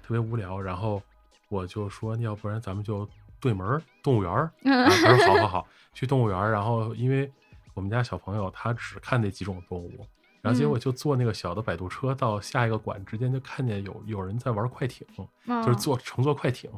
[0.01, 0.59] 特别无聊。
[0.59, 1.01] 然后
[1.49, 3.07] 我就说，要不然咱们就
[3.39, 4.51] 对门动物园儿。
[4.63, 6.51] 他说好好好，去动物园儿。
[6.51, 7.31] 然后因为
[7.73, 10.05] 我们家小朋友他只看那几种动物。
[10.45, 15.03] 然后结果就坐那个小的摆渡车到下一个馆之间，就看见有有人在玩快艇，
[15.47, 16.69] 就是坐乘坐快艇。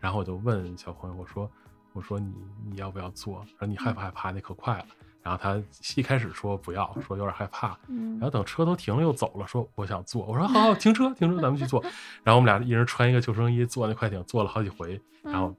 [0.00, 1.48] 然后我就问小朋友，我说
[1.94, 2.34] ：“我说你
[2.68, 3.46] 你要不要坐？
[3.56, 4.32] 说你害不害怕？
[4.32, 4.86] 那可快了。”
[5.22, 5.62] 然后他
[5.94, 7.78] 一开始说不要，说有点害怕。
[8.18, 10.26] 然后等车都停了又走了，说我想坐。
[10.26, 11.80] 我说好，好，停车，停车，咱们去坐。
[12.24, 15.00] 然后我们俩一人穿一个救生衣，坐那快艇坐了好几回。
[15.22, 15.54] 然后。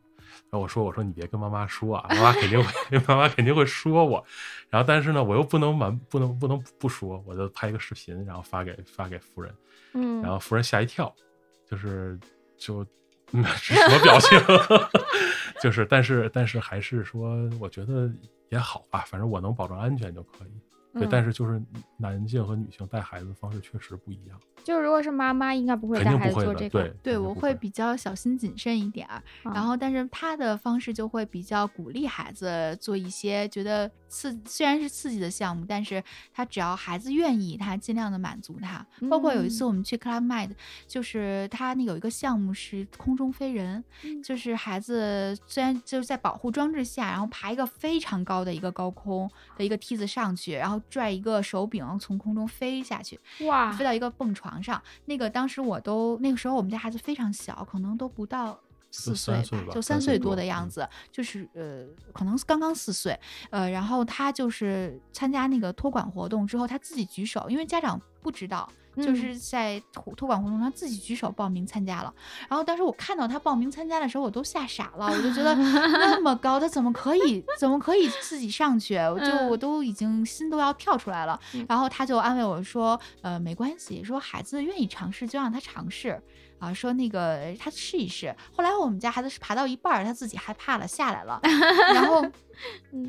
[0.60, 4.24] 我说：“我说你别跟妈妈说啊，妈妈肯定会， 妈妈肯定会说我。
[4.70, 9.54] 然后但是呢，我又不能瞒，不能不能不说，我就拍一个视频，然后发给发给夫人。
[9.94, 11.14] 嗯，然后夫人吓一跳，
[11.70, 12.20] 就是
[12.58, 12.84] 就
[13.32, 14.40] 什么表情？
[15.62, 18.12] 就是但是但是还是说，我觉得
[18.50, 21.00] 也好吧，反正我能保证安全就可以。
[21.00, 21.62] 对，但是就是
[21.98, 26.88] 男性和女性带孩子的方式确实不一样。”就如果是妈妈，应该不会带孩子做这个。
[27.04, 29.22] 对，我会比较小心谨慎一点儿。
[29.44, 38.84] 然后，但是他的方式就会比较鼓励孩子做一些觉得刺，虽然是刺激的项目，但是他只要孩子愿意，他尽量的满足他。
[39.08, 40.50] 包括有一次我们去 Club Med，
[40.88, 43.84] 就是他那有一个项目是空中飞人，
[44.24, 54.55] 就是孩子虽然就是在保护装置下，然后爬一个非常高的一个高空的一个梯子上去，然后拽一个手柄从空中飞下去，哇，飞到一个蹦床。
[54.64, 58.60] 上那个当时我都那个时候我们家孩子非常小，可能都不到
[58.92, 68.70] 四岁吧，就三岁多的样子，就是呃可能刚刚四岁，呃然后他就是参加那个托管活动之后，他自己举手，因为家长不知道。
[68.98, 72.14] 就是在托托管活动，他自己举手报名参加了。
[72.50, 75.08] 然后当时我看到他报名参加的时候，我都吓傻了。
[75.08, 78.96] 我就觉得 那么高，他怎么可以怎么可以自己上去？
[78.98, 81.40] 我就我都已经心都要跳出来了。
[81.68, 86.22] 然后他就安慰我说：“呃，没关系，说孩子愿意尝试就让他尝试
[86.60, 86.74] 啊。
[86.74, 88.36] 说那个他试一试。
[88.56, 91.40] 后来我们家孩子是爬到一半，他自己害怕了下来了。
[91.94, 92.26] 然后。”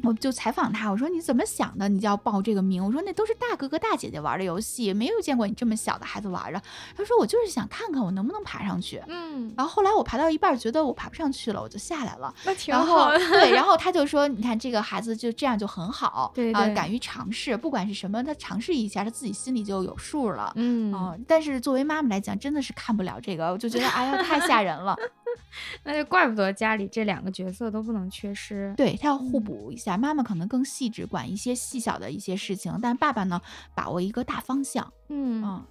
[0.03, 1.89] 我就采访他，我说你怎么想的？
[1.89, 2.85] 你就要报这个名？
[2.85, 6.61] 我说那都是大哥哥大姐姐玩的游戏，没有见过你这么小的孩子玩的。
[6.97, 9.03] 他说我就是想看看我能不能爬上去。
[9.09, 12.35] 嗯，然后后来我爬到一半，觉得我爬不上去了，我就下来了。
[12.45, 13.11] 那挺好。
[13.17, 20.53] 对，然 后他就说，你看这个孩子就这样就很好，对啊，敢于尝试，不管是什么，他尝试一下，他自己心里就有数了。
[20.57, 24.97] 嗯，但是作为妈妈来讲，真的是看不了这个，我就觉得哎呀太吓人了。
[25.85, 28.73] 那就怪不得家里这两个角色都不能缺失。
[28.77, 33.41] 对他要互补一下，妈妈可能更细致，管一些细小的一些事情，但爸爸呢，
[33.75, 34.93] 把握一个大方向。
[35.09, 35.65] 嗯嗯。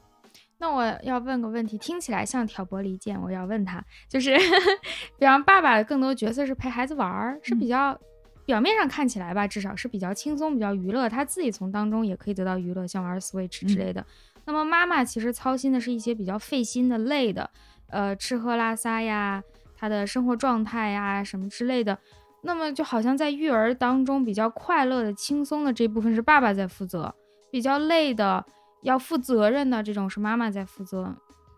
[0.57, 3.21] 那我要问个问题，听起来像挑拨离间。
[3.21, 4.37] 我要问他，就是，
[5.19, 7.99] 比方爸爸更多角色是陪孩子玩儿，是比较
[8.45, 14.05] 表面上看起来吧，至少是比较轻松、比较娱乐，他自己从当中也可以得到娱乐，像玩 Switch 之类的。
[14.45, 17.49] 那么妈妈其实操心的是一些比较费心的、累的，
[17.89, 19.43] 呃，吃喝拉撒呀。
[19.77, 21.97] 他的生活状态呀，什么之类的，
[22.43, 27.13] 那么就好像在育儿当中比较快乐的、轻松的这部分是爸爸在负责，
[27.51, 28.43] 比较累的
[28.83, 31.13] 要负责任的这种是妈妈在负责。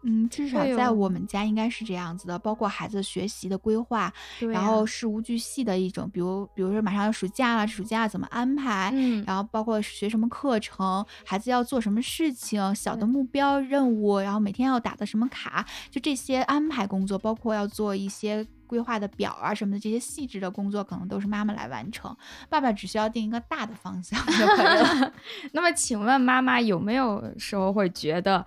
[0.10, 8.90] 嗯，至少在我们家应该是这样子的，包括孩子学习的规划，然后事无巨细的一种，比如比如说马上要暑假了，暑假怎么安排？
[8.94, 22.16] 嗯，然后包括学什么课程，孩子要做什么事情，小的目标任务，然后每天要打的什么卡，就这些安排工作，包括要做一些规划的表啊什么的，这些细致的工作可能都是妈妈来完成，
[22.48, 25.14] 爸爸只需要定一个大的方向就可以了。
[25.52, 28.46] 那么，请问妈妈有没有时候会觉得？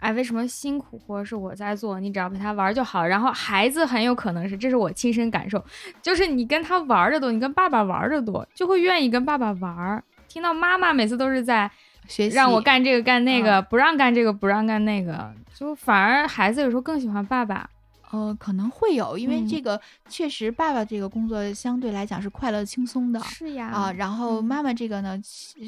[0.00, 2.00] 哎，为什么辛苦活是我在做？
[2.00, 3.06] 你只要陪他玩就好。
[3.06, 5.62] 然后孩子很有可能是，这是我亲身感受，
[6.02, 10.02] 就是你跟他玩的多，你跟爸爸玩的多，就会愿意跟爸爸玩。
[10.26, 11.70] 听到妈妈每次都是在
[12.08, 17.68] 学习，让我干这个干那个，不让干这个不让干那个，就反而孩子有时候更喜欢爸爸。
[18.10, 25.16] 呃，可能会有，因为这个确实爸爸这个工作相对来讲是快乐轻松的，是呀啊，然后妈妈这个呢，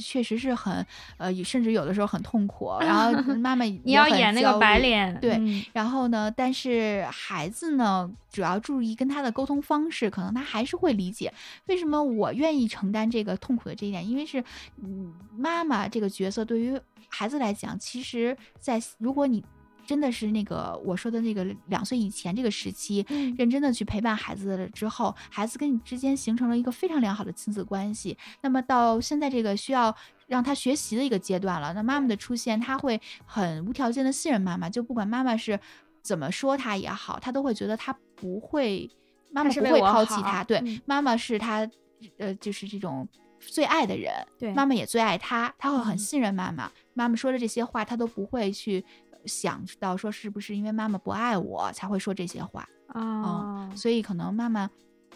[0.00, 0.84] 确实是很
[1.18, 11.32] 呃，甚至有的时候很痛苦，然后 妈妈你要演那个白脸，对，然后呢，但是孩子呢，主要注意跟他的沟通方式，可能他还是会理解。
[11.66, 14.42] 为什么我愿意承担这个痛苦的这一点，因为是
[14.82, 16.76] 嗯，妈妈这个角色对于
[17.08, 19.44] 孩子来讲，其实在如果你。
[19.92, 23.04] 真的是那个我说的那个两岁以前这个时期，
[23.36, 28.16] 认真的去陪伴孩子了之后，孩子跟你之间形成了一个非常良好的亲子关系。
[28.40, 29.94] 那么到现在这个需要
[30.26, 35.60] 让他学习的一个阶段了，那妈妈的出现，他会很无条件的信任妈妈，就不管妈妈是
[36.00, 38.88] 怎么说他也好，他都会觉得他不会，
[39.30, 40.42] 妈妈不会抛弃他。
[40.42, 41.68] 对，妈妈是他，
[42.16, 43.06] 呃，就是这种
[43.38, 44.10] 最爱的人。
[44.38, 46.72] 对，妈妈也最爱他，他会很信任妈妈。
[46.94, 48.82] 妈妈说的这些话，他都不会去。
[49.26, 53.68] 想到说是不是因为妈妈不爱我才会说这些话啊？
[53.74, 54.68] 所以可能妈妈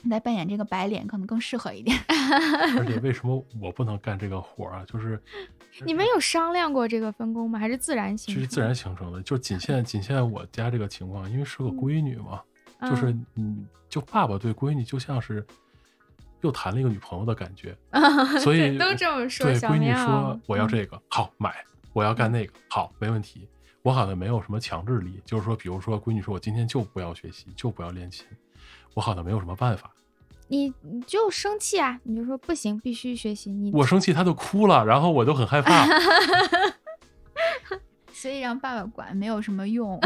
[0.05, 1.97] 来扮演这个白脸可能更适合一点。
[2.79, 4.85] 而且为什么我不能干这个活啊？
[4.87, 5.21] 就是
[5.85, 7.59] 你们有商量过这个分工吗？
[7.59, 8.43] 还是自然形成？
[8.43, 12.41] 是自然形成的，就仅 限仅限我家这个情况，因为是个闺女嘛，
[12.89, 15.45] 就是嗯，就爸爸对闺女就像是
[16.43, 17.77] 又谈了一个女朋友的感觉，
[18.41, 19.47] 所以都这么说。
[19.47, 21.55] 对闺女说我要这个好买，
[21.93, 23.49] 我要干那个好没问题。
[23.87, 28.27] 我好像没有什么强制力，就是说，比如说，闺女说我今天就不要学习，就不要练琴，
[28.95, 29.89] 我好像没有什么办法。
[30.49, 33.53] 你你就生气啊，你就说不行，必须学习。
[33.53, 35.87] 你我生气，她就哭了，然后我就很害怕。
[38.13, 40.01] 所以让爸爸管没有什么用。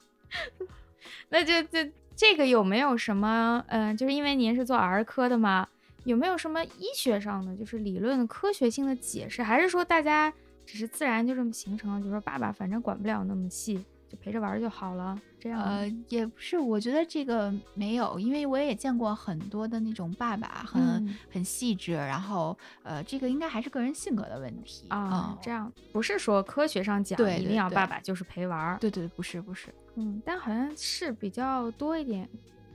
[1.30, 3.64] 那就这这个有没有什么？
[3.68, 5.66] 嗯，就是因为您是做儿科的嘛，
[6.04, 9.42] 有没有什么医学上的，就是理论科学性的解释？
[9.42, 10.30] 还是说大家？
[10.66, 15.20] 只是自然就这么形成了，就说爸爸反正管不了那么细，就陪着玩就好了。
[15.40, 25.38] 这样呃也不是，我觉得这个没有，因为我也见过很多的那种爸爸，很很细致，然后呃这个应该还是个人性格的问题啊。
[25.42, 32.28] 这样不是说科学上讲一定要爸爸就是陪玩，对对不是不是，嗯，但好像是比较多一点，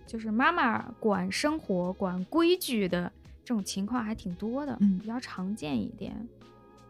[0.08, 3.12] 就是妈妈管生活、管规矩的
[3.43, 6.28] 这种情况还挺多的，嗯，比较常见一点，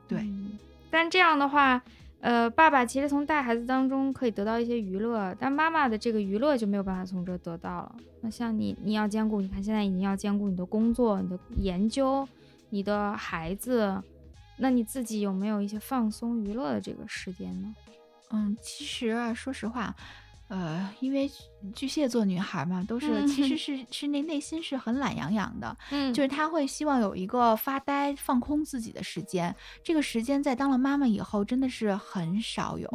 [0.08, 0.26] 对。
[0.96, 1.82] 但这样的话，
[2.22, 7.96] 呃，爸爸其实从带孩子当中可以得到一些娱乐，但妈妈的这个娱乐就没有办法从这得到了。
[8.22, 12.26] 那像你，你要兼顾，你看现在已经要兼顾你的工作、你的研究、
[12.70, 14.02] 你的孩子，
[14.58, 17.76] 那你自己有没有一些放松娱乐的这个时间呢？
[18.32, 19.94] 嗯，其实啊说实话。
[20.48, 21.30] 呃，因为
[21.74, 29.56] 巨蟹座女孩嘛，都是其实是是内内心是很懒洋洋的，嗯，就是她会希望有一个发呆、放空自己的时间。
[29.84, 32.88] 这个时间在当了妈妈以后，真的是很少有。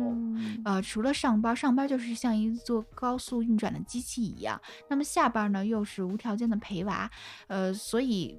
[0.65, 4.61] 呃，除了上班，上班就是像一座高速运转的机器一样。
[4.89, 7.11] 那么下班呢，又是无条件的陪娃，
[7.49, 8.39] 呃，所以。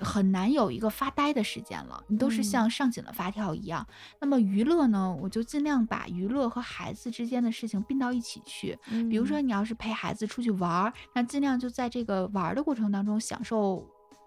[0.00, 3.86] 很难有一个发呆的时间了，你都是像上紧了发条一样。
[4.20, 8.78] 那么娱乐呢，我就尽量把娱乐和孩子之间的事情并到一起去。
[9.10, 13.84] 比如说，你要是陪孩子出去玩儿，那尽量就在这个玩的过程当中享受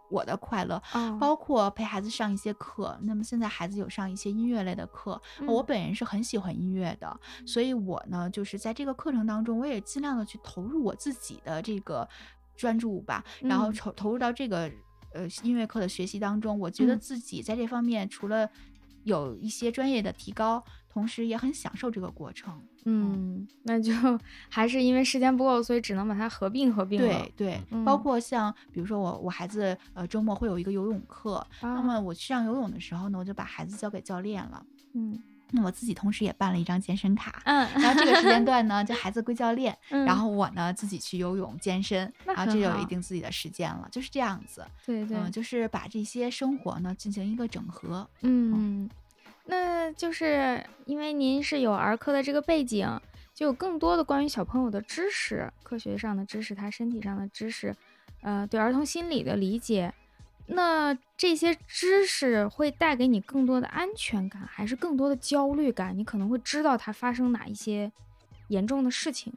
[0.10, 0.82] 我的快乐，
[1.18, 3.00] 包括陪孩子上一些课。
[3.04, 12.06] 那么现在孩子有上一些音乐类的课，我本人是很喜欢音乐的，所以我呢就是在这个课程当中，我也尽量的去投入我自己的这个
[12.58, 14.70] 专注吧，然后投投入到这个。
[15.14, 18.50] 呃，音乐课的学习当中，我觉得自己在这方面除了
[19.04, 22.62] 有一些专业的提高，同时也很享受这个过程。
[22.86, 23.92] 嗯，那就
[24.50, 34.66] 还是因为时间不够，所以只能把它合并合并对对，包括像比如说我我孩子呃周末会有一个游泳课，那么我去上游泳的时候呢，我就把孩子交给教练了。
[34.94, 35.22] 嗯。
[35.52, 48.90] 那我自己同时也办了一张健身卡，嗯，然后这个时间段呢，就孩子归教练， 然后我呢自己去游泳健身，然后这就有一定自己的时间了，就是这样子，对对，就是把这些生活呢进行一个整合，嗯，
[49.46, 52.88] 那就是因为您是有儿科的这个背景，
[53.34, 57.76] 就有更多的关于小朋友的知识，科学上的知识，他身体上的知识，
[58.22, 59.94] 呃，对儿童心理的理解。
[60.48, 65.98] 那这些知识会带给你更多的安全感，还是更多的焦虑感？
[65.98, 67.92] 你可能会知道它发生哪一些
[68.50, 69.34] 严重的事情，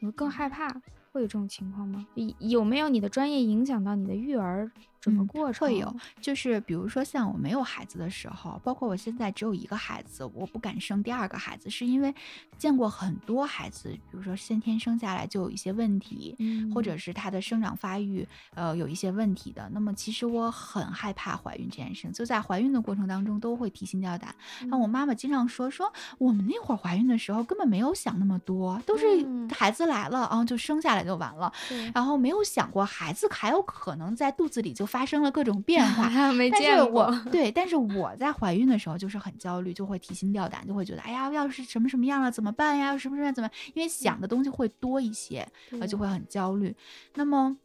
[0.00, 0.68] 你会更害怕。
[1.12, 2.06] 会有这种情况吗？
[2.38, 4.70] 有没有你的专业影响到你的育儿？
[5.00, 12.14] 整个过程会有，就是比如说像我没有孩子的时候，包括我现在只有一个孩子，我不敢生第二个孩子，是因为
[12.58, 16.36] 见过很多孩子，比如说先天生下来就有一些问题，
[16.74, 19.66] 或者是他的生长发育呃有一些问题的。
[19.72, 24.34] 那么其实我很害怕怀孕这件事，就在怀孕的过程当中都会提心吊胆。
[24.66, 29.06] 那我妈妈经常说说我们那会儿怀孕的时候根本没有想那么多，都是
[29.54, 31.50] 孩子来了啊就生下来就完了，
[31.94, 34.89] 然后没有想过孩子还有可能在肚子里就。
[34.90, 36.08] 发生了各种变化，
[36.50, 42.98] 但是我对，但是我在怀孕的时候就是很焦虑，就会提心吊胆，就会觉得哎呀，要是什么什么样了怎么办呀？
[42.98, 43.48] 什么什么怎么？
[43.74, 46.74] 因为想的东西会多一些，呃，就会很焦虑。
[47.14, 47.56] 那么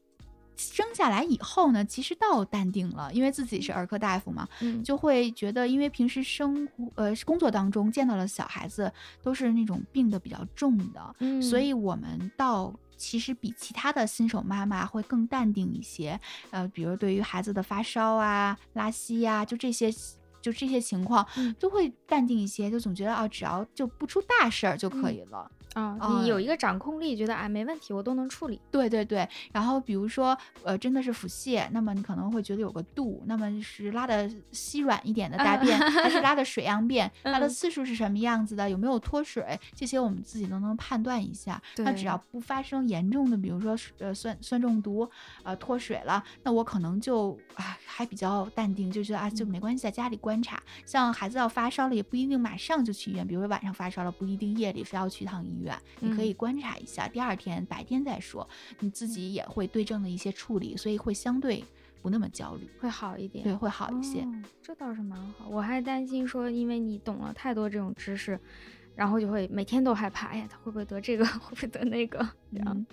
[0.55, 4.47] 生下来以后呢，其实倒淡定了，因为自己是儿科大夫嘛，
[4.83, 8.91] 就会觉得，因为平时生活呃工作当中见到了小孩子
[9.23, 12.71] 都是那种病的比较重的，所以我们到。
[12.97, 16.19] 其实比其他的新手妈妈会更淡定一些，
[16.51, 19.91] 呃，比如对于孩子的发烧啊、拉稀呀，就这些，
[20.41, 21.25] 就这些情况，
[21.59, 25.49] 都会淡定一些，就总觉得啊，只要就不出大事儿就可以了。
[25.75, 28.59] 啊，你有一个掌控力，觉得哎没问题，我都能处理。
[28.71, 41.61] 对对对，然后比如说呃真的是腹泻，那么你可能会觉得有个度，那么是拉的稀软一点的大便，还是拉 的水样便，拉的次数是什么样子的，有没有脱水，这些我们自己都能判断一下。
[41.77, 45.09] 那只要不发生严重的，比如说呃酸酸中毒，
[45.43, 50.61] 呃脱水了，那我可能就啊还比较淡定，就觉得啊就没关系，在家里观察。
[50.85, 55.64] 像孩子要发烧了，也不一定马上就去医院，比如说晚上发烧了，不一定夜里非要去一趟医院。
[55.99, 58.47] 你可以观察一下，第二天白天再说，
[58.79, 61.63] 你自己也会对症的一些处理，所以会相对
[62.01, 63.43] 不那么焦虑，会好一点。
[63.43, 64.27] 对，会好一些。
[64.61, 68.39] 这倒是蛮好，我还担心说，因为你懂了太多这种知识。
[68.95, 72.27] 然后就会每天都害怕，哎呀，他会不会得这个， 会不会得那个？
[72.51, 72.85] 嗯，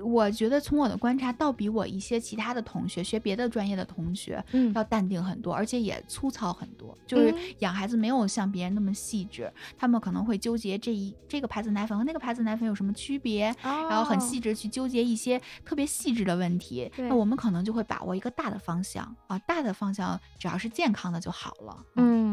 [0.00, 6.96] 我觉得从我的观察，倒比我一些其他的同学学别的专业的同学，嗯，要淡定很多，而且也粗糙很多。
[7.04, 16.88] 就是养孩子没有像别人那么细致，他们可能会纠结这一这个牌子奶粉和那个牌子奶粉有什么区别，然后很细致去纠结一些特别细致的问题。
[16.96, 21.84] 那我们可能就会把握一个大的方向啊，大的方向只要是健康的就好了。
[21.96, 22.27] 嗯。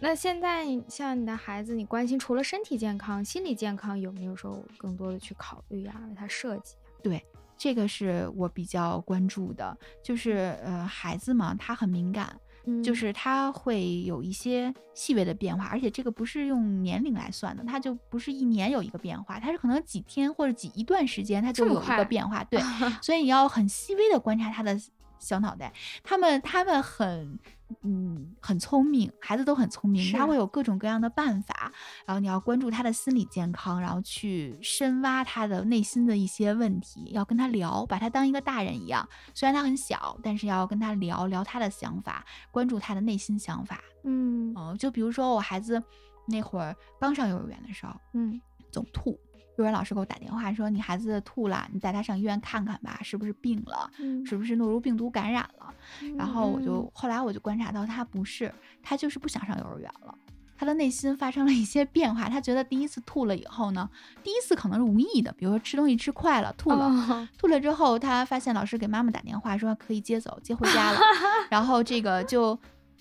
[0.00, 6.00] 那现在像你的孩子，你关心除了身体健康、心理健康，有没有说更多的去考虑呀？
[6.08, 6.76] 为他设计？
[7.02, 7.24] 对，
[7.56, 12.38] 这个是我比较关注的，就是呃，孩子嘛，他很敏感，
[12.82, 22.60] 就是他会有一些细微的变化，而且这个不是用年龄来算的，他就不是一年有一个变化，他是可能几天或者几一段时间他就有一个变化，对，
[23.02, 24.78] 所以你要很细微的观察他的。
[25.20, 25.72] 小脑袋，
[26.04, 27.36] 他们他们很，
[27.82, 31.72] 嗯，很聪明，孩子都很聪明，他会有各种各样的办法。
[32.06, 39.06] 然后你要关注他的心理健康，然后去深挖他的内心的一些问题，要跟他聊，把他当一个大人一样。
[39.34, 43.80] 虽然他很小，但是要跟他聊聊他的想法，关注他的内心想法。
[44.04, 45.82] 嗯，哦，就比如说我孩子
[46.26, 48.40] 那会儿刚上幼儿园的时候，嗯，
[48.70, 49.18] 总吐。
[49.58, 53.90] 幼儿园老师给我打电话说：“你孩子吐了，你带他上医院看看吧，是不是病了？
[54.24, 55.74] 是不是诺如病毒感染了？”
[56.16, 58.52] 然后我就后来我就观察到他不是，
[58.82, 60.14] 他就是不想上幼儿园了。
[60.56, 63.88] 他的内心发生了一些变化，他觉得第一次吐了以后呢，
[64.22, 71.00] 第一次可能是无意的，比如说吃东西吃快了吐了，吐了之后他发现老师给妈妈打电话说可以接走接回家了，
[71.50, 72.56] 然后这个就，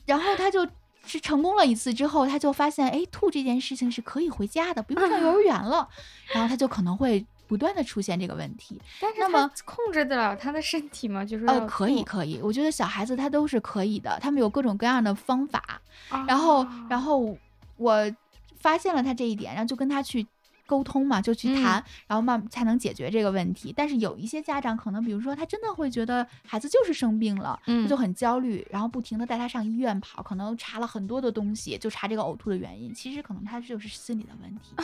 [0.06, 0.68] 然后他就。
[1.08, 5.88] 是成功了一次之后，他就发现，哎，吐这件事情是可以回家的，不用上幼儿园了。
[6.34, 8.82] 然后他就可能会不断的出现这个问题。
[9.00, 11.24] 但是，那么控制得了他的身体吗？
[11.24, 12.40] 就是呃，可以，可以。
[12.44, 15.82] 我觉得小孩子他都是可以的，他们有各种各样的方法。
[16.28, 17.38] 然后，然后
[17.78, 18.12] 我
[18.60, 20.28] 发现了他这一点，然后就跟他去。
[20.68, 23.74] 沟通嘛，就去谈，然后慢才能解决这个问题。
[23.76, 32.94] 但是有一些家长可能，比如说他真的会觉得孩子就是生病了，他就很焦虑，然后不停的带他上医院跑，可能查了很多的东西，就查这个呕吐的原因。
[32.94, 34.76] 其实可能他就是心理的问题。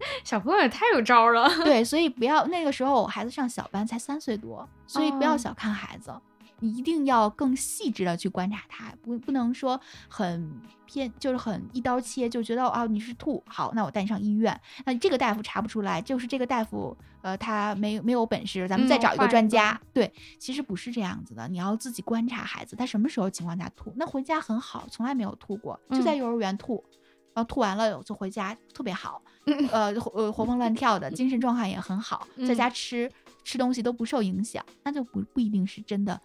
[0.24, 1.48] 小朋友也太有招了。
[1.64, 6.12] 对，所以不要那个时候我孩子上小班才三岁多，所以不要小看孩子。
[6.12, 6.29] 你
[6.60, 10.52] 一定要更细致的去观察他，不不能说很
[10.86, 14.58] 偏，就是很一刀切，就觉得啊你是吐，好，那我带你上医院。
[14.84, 19.80] 那这个大夫查不出来，就是这个大夫，呃，他没没有本事，咱们再找一个专家。
[19.92, 26.84] 对，其实不是这样子的，你要自己观察孩子，他什么时候情况下吐，那回家很好，从来没有吐过，就在幼儿园吐，
[27.32, 29.22] 然后吐完了就回家，特别好，
[29.70, 33.10] 呃呃活蹦乱跳的，精神状况也很好，在家吃
[33.44, 36.20] 吃东西都不受影响，那就不不一定是真的。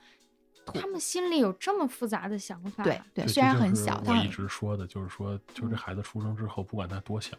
[0.74, 7.38] 他们心里有这么复杂的想法，对对，虽然很小，我一直说的就是说，就是这孩子出生之后，不管他多小，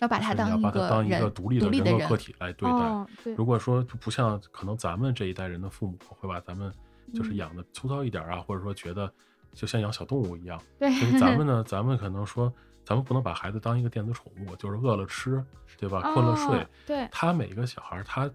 [0.00, 3.34] 要把他当一个当一个独立的人格个体来对待。
[3.36, 6.72] 如果说不像可能咱们这一代人的父母会把咱们
[7.12, 9.12] 就是养的粗糙一点啊，或者说觉得
[9.52, 10.60] 就像养小动物一样。
[10.78, 12.52] 对，咱们呢， 咱们可能说，
[12.84, 15.44] 咱们不能把孩子当一个电子宠物，就是饿了吃，
[15.76, 16.00] 对吧？
[16.14, 16.66] 困了睡。
[16.86, 18.30] 对，他每个小孩，他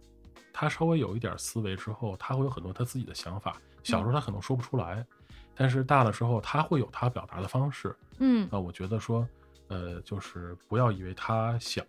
[0.51, 3.57] 他稍微有一点思维之后，他会有很多他自己的想法。
[3.85, 5.05] 小时候他可能说不出来，
[5.53, 7.95] 但是大了之后他会有他表达的方式。
[8.17, 9.27] 嗯，那我觉得说，
[9.67, 11.85] 呃，就是不要以为他小，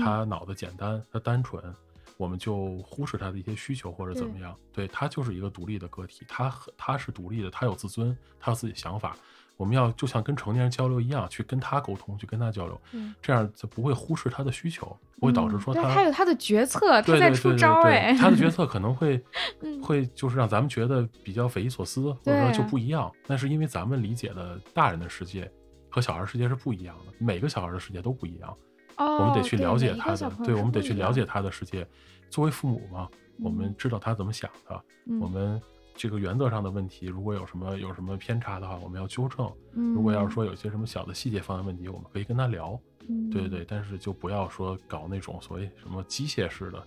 [0.00, 1.62] 他脑子简单，他单纯，
[2.16, 4.56] 我们就忽视他的一些需求或者怎么样。
[4.72, 9.16] 对他就是一个独立的个体，他他是独立的，他有自尊，他有自己想法。
[9.56, 12.80] 我们要就像跟成年人交流一样，去跟他沟通，去跟他交流，
[13.22, 14.86] 这样就不会忽视他的需求，
[15.20, 19.22] 不会导致说他他有他的决策，他在出招哎，他的决 策可能会
[19.82, 23.10] 会就是让咱们觉得比较匪夷所思，或者说就不一样。
[23.26, 25.50] 那是因为咱们理解的大人的世界
[25.88, 28.56] 和小孩世界是不一样的，每个小孩的世界都不一样。
[28.96, 31.86] 哦，我们得去了解他的，对，我们得去了解他的世界。
[32.28, 33.08] 作为父母嘛，
[33.40, 34.82] 我们知道他怎么想的，
[35.20, 35.62] 我们。
[35.96, 39.50] 这个原则上的问题，如果有什么有什么偏差的话，我们要纠正。
[39.72, 42.78] 如果要是说有些什么小的细节方面问题，我们可以跟他聊。
[43.30, 46.82] 对对对，但是就不要说搞那种所谓什么机械式的，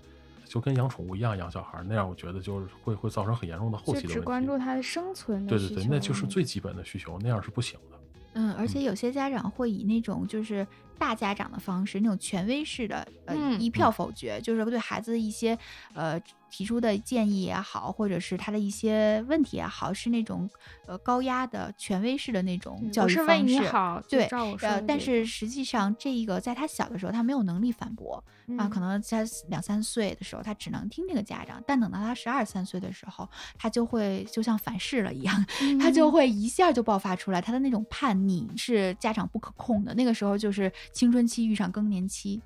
[0.46, 4.14] 就跟养宠物一样养小孩那样，我觉得就是会会造成很严重的后期的问题。
[4.16, 5.46] 只关注他的生存。
[5.46, 7.98] 对对对，那就是最基本的需求，那样是不行的。
[8.34, 10.66] 嗯，而且有些家长会以那种就是
[10.98, 15.58] 大家长的方式，那种权威式的，呃，一票否决，就是对孩子的一些
[15.94, 16.20] 呃。
[16.50, 20.50] 提出的建议也好，或者是他的一些问题也好，是那种
[20.86, 23.32] 呃高压的权威式的那种教育方式。
[23.38, 24.26] 是为你好，对，
[24.62, 28.24] 呃，但是实际上这一个在他小的时候，他没有能力反驳
[28.58, 31.62] 啊，可能在两三岁的时候，他只能听这个家长。
[31.68, 33.28] 但等到他十二三岁的时候，
[33.58, 35.46] 他就会就像反噬了一样，
[35.80, 39.94] 他就会一下就爆发出来，他的那种叛逆是家长不可控的。
[39.94, 42.42] 那个时候就是青春期遇上更年期，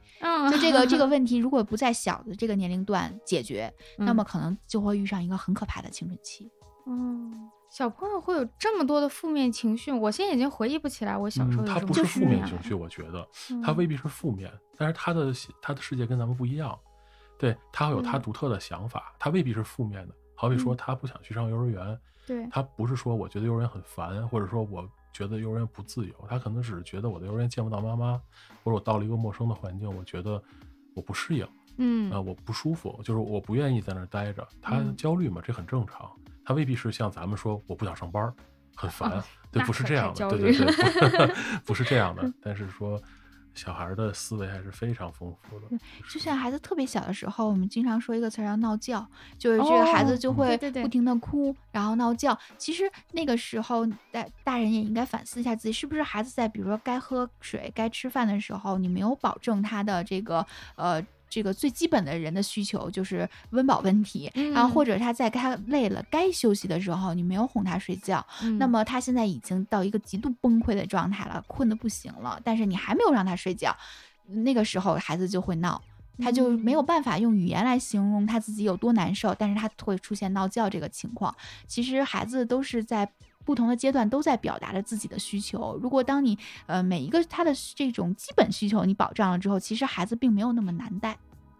[0.50, 3.72] 就这个这个 问题，如果不在小的这个年龄段解决。
[3.98, 6.50] 那么可能就会遇上一个很可怕的青春期。
[6.88, 11.64] 嗯，小朋友会有这么多的负面情绪，我现在已经回忆不起来我小时候。
[11.64, 13.28] 他不是负面情绪，我觉得
[13.64, 15.32] 他未必是负面，但是他的
[15.62, 16.78] 他的世界跟咱们不一样。
[17.38, 20.14] 对他会有他独特的想法，他未必是负面的。
[20.36, 28.22] 好比说他不想去上幼儿园，对他不是说我觉得幼儿园很烦，或者说我觉得幼儿园不自由，他可能只是觉得我的幼儿园见不到妈妈，
[28.64, 30.42] 或者我到了一个陌生的环境，我觉得
[30.96, 31.48] 我不适应。
[31.78, 34.48] 嗯啊，我不舒服，就是我不愿意在那儿待着。
[34.62, 36.12] 他焦虑嘛，这很正常。
[36.44, 38.34] 他未必是像咱们说我不想上班，
[38.76, 42.34] 很烦，对，不是这样的，对对对， 不是这样的。
[42.42, 43.00] 但是说
[43.54, 45.68] 小孩的思维还是非常丰富的。
[46.10, 49.08] 就像孩子特别小的时候，我们经常说一个词儿叫闹觉，
[49.38, 52.36] 就是这个孩子就会不停的哭，然后闹觉。
[52.58, 60.46] 其实那个时候大大人也应该反思一下自己，是不是孩子在比如说该喝水、该吃饭的时候，你没有保证他的这个
[60.76, 61.02] 呃。
[61.32, 68.24] 这个最基本的人的需求就是温饱问题，然后或者他在他累了该休息的时候，你没有哄他睡觉，
[68.60, 73.74] 那么他现在已经到一个极度崩溃的状态了，困得不行了，但是你还没有让他睡觉，
[74.28, 75.82] 那个时候孩子就会闹，
[76.20, 81.34] 他就没有办法用语言来形容他自己有多难受，但是他会出现闹觉这个情况。
[81.66, 83.10] 其实孩子都是在。
[83.44, 85.78] 不同的阶段都在表达着自己的需求。
[85.82, 86.38] 如果当你
[86.68, 91.18] 呃每一个他的这种基本需求你保障了之后，其实孩子并没有那么难带。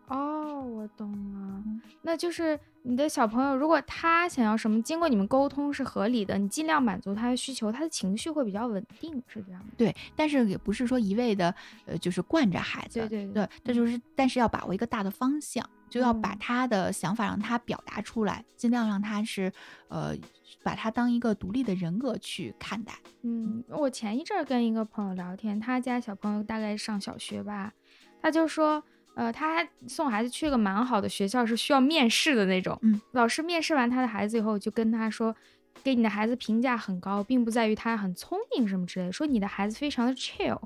[0.08, 1.64] 哦，我懂了。
[2.02, 9.68] 那就是你的小朋友，如果他想要什么，经过你们沟通是合理的，你尽量满足他的需求，他的情绪会比较稳定，是这样的。
[9.78, 11.56] 对，但是也不是说一味的
[11.86, 13.00] 呃就是惯着孩子。
[13.08, 15.66] 对对对，这就是但是要把握一个大的方向。
[15.92, 19.52] 就要把他的想法让他表达出来，尽量让他是，
[19.90, 20.16] 呃，
[20.64, 22.94] 把他当一个独立的人格去看待。
[23.24, 27.74] 嗯，我前一阵儿跟一个朋友聊天，他家小朋友大概上小学吧，
[28.22, 28.82] 他就说，
[29.16, 32.80] 呃，他送孩子去个蛮好的学校，是需要面试的那种。
[32.84, 35.36] 嗯，老师面试完他的孩子以后，就跟他说，
[35.84, 40.58] 给你的孩子评价很高，并不在于他很聪明什么之类，说你的孩子非常的 chill。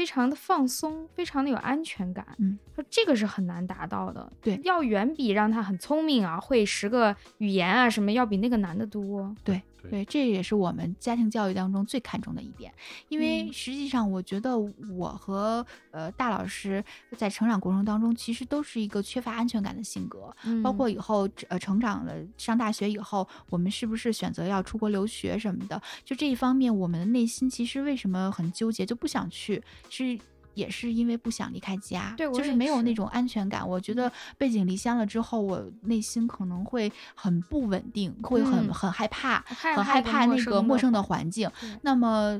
[0.00, 2.26] 非常的放松，非常的有安全感。
[2.38, 4.32] 嗯，说这个是很难达到的。
[4.40, 9.36] 对，要远比让他很聪明啊，会十个语言啊什么，要比那个难得多。
[9.44, 9.60] 对。
[9.88, 12.72] 对，这也是我们家庭教育当中最看重的一点，
[13.08, 16.84] 因为实际上我觉得我和呃大老师
[17.16, 30.18] 在成长过程当中，其实都是一个缺乏安全感的性格，包括以后呃成长了上大学以后，我们是不是选择要出国留学什么的，就这一方面，我们的内心其实为什么很纠结，就不想去是。
[30.60, 33.66] 也是因为不想离开家，对，就是没有那种安全感。
[33.66, 39.40] 我觉得背井离乡了之后，我内心可能会很不稳定，会很很害怕，
[39.74, 41.50] 很害怕那个陌生的环境。
[41.80, 42.38] 那么，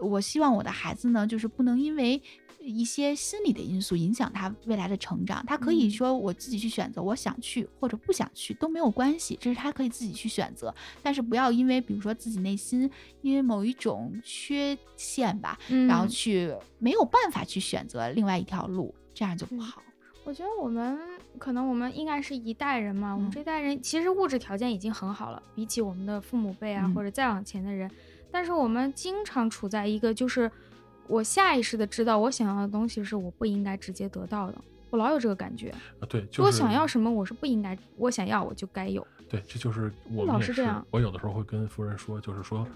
[0.00, 2.22] 我希望我的孩子呢，就是不能因为。
[2.64, 10.74] 一些心理的因素影响他未来的成长，他可以说我自己去选择，我想去或者不想去都没有关系，这是他可以自己去选择。
[11.02, 12.90] 但是不要因为比如说自己内心
[13.20, 15.58] 因为某一种缺陷吧，
[15.88, 19.82] 然后去没有办法去选择另外一条路，这样就不好。
[20.24, 20.98] 我觉得我们
[21.38, 27.90] 可能我们应该是一代人嘛，我们这代人其实物质条件已经很好了，比起我们的父母辈啊或者再往前的人，
[28.30, 30.50] 但是我们经常处在一个就是。
[31.08, 34.58] 我下意识的知道，我想要的东西是我不应该直接得到的。
[34.90, 39.06] 我老有这个感觉啊，对，我想要什么，我是不应该，我想要我就该有。
[39.28, 40.86] 对，这就是我老是这样。
[40.90, 42.66] 我有的时候会跟夫人说，就是说，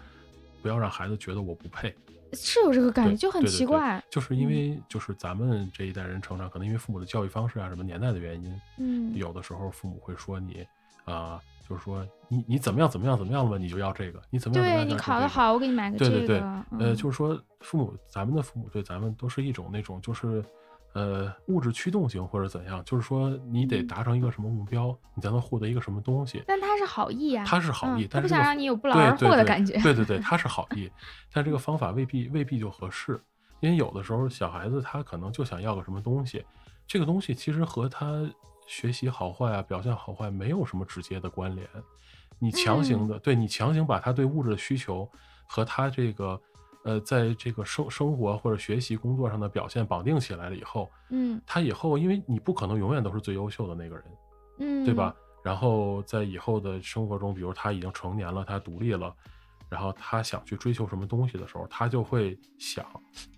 [0.62, 1.94] 不要让孩子觉得我不配。
[2.32, 4.02] 是有这个感觉，就很奇怪。
[4.10, 10.66] 就是因为就是咱们这一代人成长，可能因为父母的教育方式啊，什么年代的原因，嗯，有的时候父母会说你
[11.04, 11.40] 啊。
[11.68, 14.64] 就是说，你你怎么样怎么样怎么样了，你就要这个，你怎么样？
[14.64, 16.10] 对你考得好，我给你买个这个。
[16.10, 16.42] 对对对，
[16.78, 20.44] 呃，就是说，父母，咱们的父母对咱们都是一种那种，就是，
[20.92, 26.42] 呃，物质驱动型或者怎样，就是说，你得达成一个什么目标，你才能获得一个什么东西。
[26.46, 29.76] 但他是好意啊，他是好意，他不想让你有不劳而获的感觉。
[29.82, 30.88] 对对对，他是好意，
[31.32, 33.20] 但这个方法未必未必就合适，
[33.60, 36.44] 因为有的时候小孩子他可能就想要个什么东西，
[36.86, 38.24] 这个东西其实和他。
[38.66, 41.66] 学习好坏啊，表现好坏没有什么直接的关联。
[42.38, 45.10] 你强行的，对你强行把他对物质的需求
[45.46, 46.38] 和他这个，
[46.84, 54.04] 呃，在这个生生活或者学习工作上的表现绑定起来了以后，嗯，他以后因为你不可能永远都是最优秀的那个人，
[54.58, 55.14] 嗯，对吧？
[55.42, 59.14] 然后在以后的生活中，比如他已经成年了，他独立了，
[59.70, 62.84] 然后他想去追求什么东西的时候，他就会想：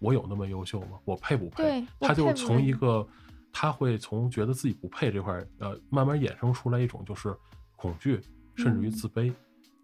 [0.00, 0.98] 我有那么优秀吗？
[1.04, 1.86] 我配不配？
[2.00, 3.06] 他就从一个。
[3.52, 7.36] 他会从觉得自己不配这块，呃，慢慢衍生出来一种就是
[7.76, 8.20] 恐惧，
[8.56, 9.32] 甚至于自卑。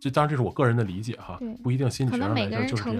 [0.00, 2.92] 这当然这是我个人的理解哈，不一定心理学上来说就是这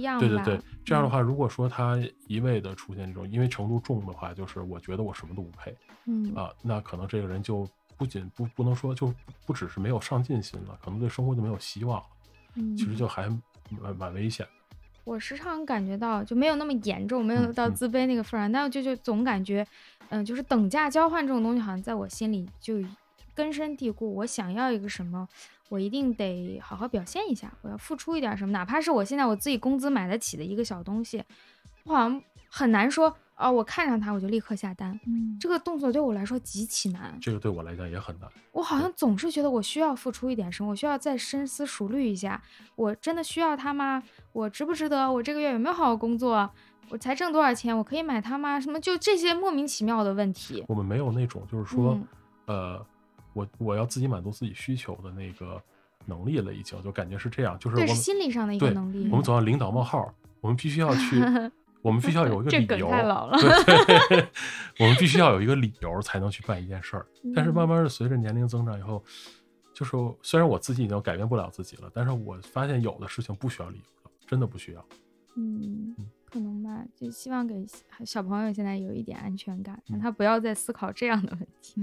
[0.00, 0.20] 样。
[0.20, 7.66] 对对对，这样的话，如果说他一味的出现这种，因为程度重的话，就是我觉得我什么都不配，嗯啊，那可能这个人就
[7.96, 9.10] 不仅不不能说就
[9.46, 12.06] 不只是没有上进心了，可能对生活就没有希望了。
[12.56, 13.26] 嗯，其实就还
[13.70, 14.52] 蛮蛮危险的。
[15.04, 19.66] 我时常感觉到就没有那么严重，没有到自卑那个份儿上，但我就就总感觉。
[20.10, 22.74] 嗯，就是等价交换这种东西，好像在我心里就
[23.34, 24.14] 根深蒂固。
[24.16, 25.26] 我想要一个什么，
[25.68, 31.22] 我一定得好好表现一下，我要付出一点什么，哪怕是我现在我自己工资买得起的一个小东西，
[31.84, 34.98] 我好像很难说啊，我看上它我就立刻下单。
[35.06, 37.16] 嗯，这个动作对我来说极其难。
[37.20, 38.28] 这个对我来讲也很难。
[38.52, 42.42] 我好像总是觉得我需要付出一点什么，我需要再深思熟虑一下，
[42.74, 44.02] 我真的需要它吗？
[44.32, 45.10] 我值不值得？
[45.10, 46.50] 我这个月有没有好好工作？
[46.90, 47.76] 我才挣多少钱？
[47.76, 48.58] 我可以买它吗？
[48.60, 50.64] 什么就这些莫名其妙的问题。
[50.68, 51.98] 我们没有那种就是说，
[52.46, 52.84] 呃，
[53.32, 55.62] 我我要自己满足自己需求的那个
[56.04, 59.08] 能力了，已经就感觉是这样，就是我们心理上的一个能力。
[59.10, 61.22] 我们总要领导冒号，我们必须要去
[61.82, 62.90] 我们必须要有一个理由。
[62.90, 63.38] 太老了。
[64.78, 67.06] 我们必须要有一个理由才能去办一件事儿。
[67.34, 69.02] 但是慢慢的随着年龄增长以后，
[69.72, 74.84] 就是虽然我自己已经改变不了自己了，但是我发现有的事情不需要理由了，真的不需要。
[75.36, 75.94] 嗯。
[76.30, 77.66] 可能吧，就希望给
[78.04, 81.82] 小朋友现在有一点安全感，让他不要再思考这样的问题。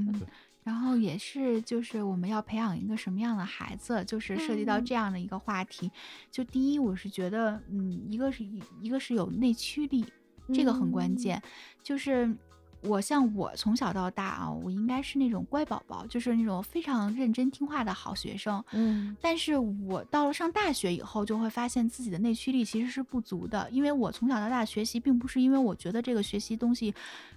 [0.64, 5.92] 然后也是，就是我们要培养一个什么样的孩子，就是涉及到这样的一个话题。
[6.32, 8.44] 就第一，我是觉得，嗯，一个是
[8.82, 10.06] 一个是有内驱力，
[10.54, 11.42] 这个很关键，
[11.84, 12.36] 就是。
[12.82, 18.64] 我像我从小到大啊，我应该是那种乖宝宝，就是那种非常认真听话的好学生。
[18.72, 26.94] 嗯，但是我到了上大学以后，就会发现自己的内驱力其实是不足的，因为我从小到大学习，并不是因为我觉得这个学习东西，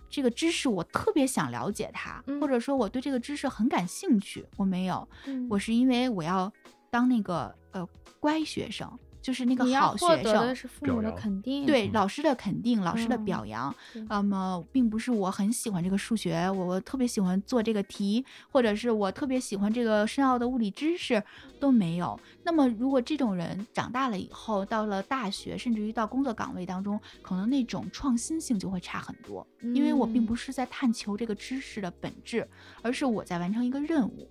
[0.09, 5.09] 这个知识我特别想了解它，或者说我对这个知识很感兴趣，我没有，
[5.49, 6.53] 我是因为我要
[6.91, 7.89] 当那个呃
[8.21, 8.91] 乖学生。
[9.23, 10.47] 就是那个好学生。
[10.47, 13.75] 的是父母的肯定，对老师的肯定，老师的表扬。
[14.09, 21.23] 那么，并不是我很喜欢这个数学，我我特别喜欢做这个题，或者是我特别喜欢这个深奥的物理知识
[21.61, 22.19] 都没有。
[22.43, 32.49] 那么，如果这种人长大了以后，到了大学，甚至于到工作岗位当中，可能那种创新性就会差很多，因为我并不是在探求这个知识的本质，
[32.83, 34.29] 而是我在完成一个任务。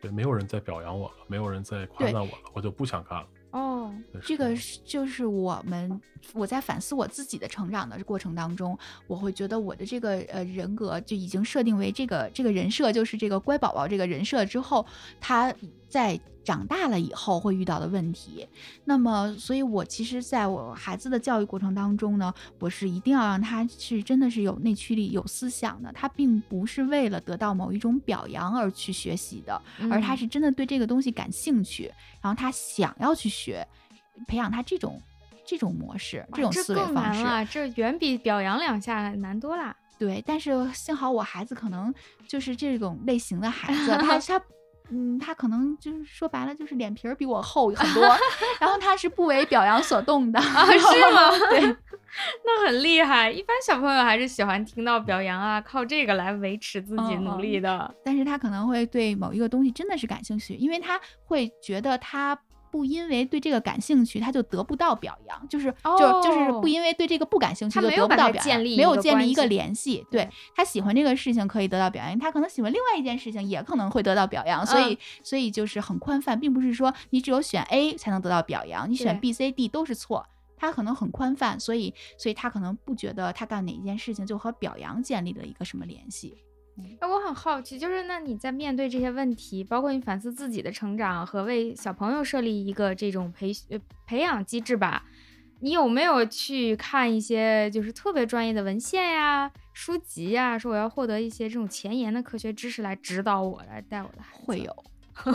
[0.00, 3.26] 对，没有人在表扬我了，没有人在夸赞我了，我就不想干了。
[3.54, 3.94] 哦，
[4.24, 4.52] 这个
[4.84, 6.00] 就是我们
[6.32, 8.76] 我在反思我自己的成长的过程当中，
[9.06, 14.84] 我会觉得我的这个呃人格就已经设定为这个这个人设，就是这个乖宝宝这个人设之后，
[15.20, 15.54] 他
[15.94, 16.20] 在。
[16.44, 18.46] 长大了以后会遇到的问题，
[18.84, 29.58] 那么，所以我其实在我孩子的教育过程当中呢，我是一定要让他是真的是有内驱力、有思想的，他并不是为了得到某一种表扬而去学习的，
[29.90, 31.90] 而他是真的对这个东西感兴趣，
[32.20, 33.66] 然后他想要去学，
[34.28, 35.00] 培养他这种
[35.46, 39.74] 这种模式、这种思维方式，这远比表扬两下难多啦。
[39.98, 41.94] 对，但是幸好我孩子可能
[42.28, 44.44] 就是这种类型的孩子，他 他。
[44.94, 48.02] 嗯，他可能就是说白了，就是脸皮儿比我厚很多，
[48.60, 50.48] 然后他是不为表扬所动的，是
[51.12, 51.30] 吗？
[51.50, 51.60] 对，
[52.46, 53.28] 那很厉害。
[53.28, 57.92] 一般小朋友还是喜欢听到表扬啊，靠这个来维持自己努力的。
[58.04, 62.38] 但是他可能会对某一个东西真的是感兴趣，因为他会觉得他。
[62.74, 70.04] 不因为对这个感兴趣，他就得不到表扬，就是就就是不因为对这个不感兴趣就得不到表扬，没有建立一个联系。
[70.10, 80.26] 对他喜欢这个事情可以得到表扬，他可能喜欢另外一件事情也可能会得到表扬，所以所以就是很宽泛，并不是说你只有选 A 才能得到表扬，你选 B、C、D 都是错。
[80.56, 86.43] 他可能很宽泛，所以所以他可能不觉得他干哪一件事情就和表扬建立了一个什么联系。
[87.00, 95.04] 哎，我很好奇，就是那你在面对这些问题，包括你反思自己的成长和为小朋友设立一个这种培呃培养机制吧，
[95.60, 104.42] 你有没有去看一些就是特别专业的文献呀、书籍呀，说我要获得一些这种前沿的科学知识来指导我，来带我的孩子？
[104.44, 104.84] 会有。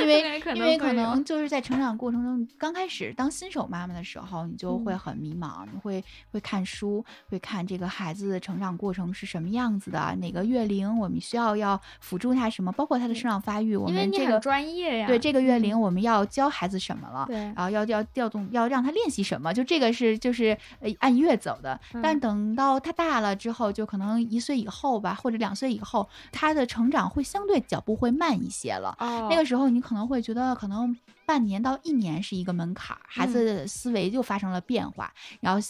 [0.00, 6.02] 因为因为可能就是在成长过程中，刚开始当新手妈妈的时候，你就会很迷茫，你会
[6.32, 28.96] 会看书，会看这个孩子的成长过程是什么样子的，哪个月龄我们需要要辅助他什么，包括他的生长发育，我们这个专业呀，对这个月龄我们要教孩子什么了，对，然后要要调动要让他练习什么，就这个是就是呃按月走的，但等到他大了之后，就可能一岁以后吧，或者两岁以后，他的成长会相对脚步会慢一些了。
[29.30, 35.60] 那个时候，你可能会觉得，可能半年到一年是一个门槛儿，孩子的思维就发生了变化，然后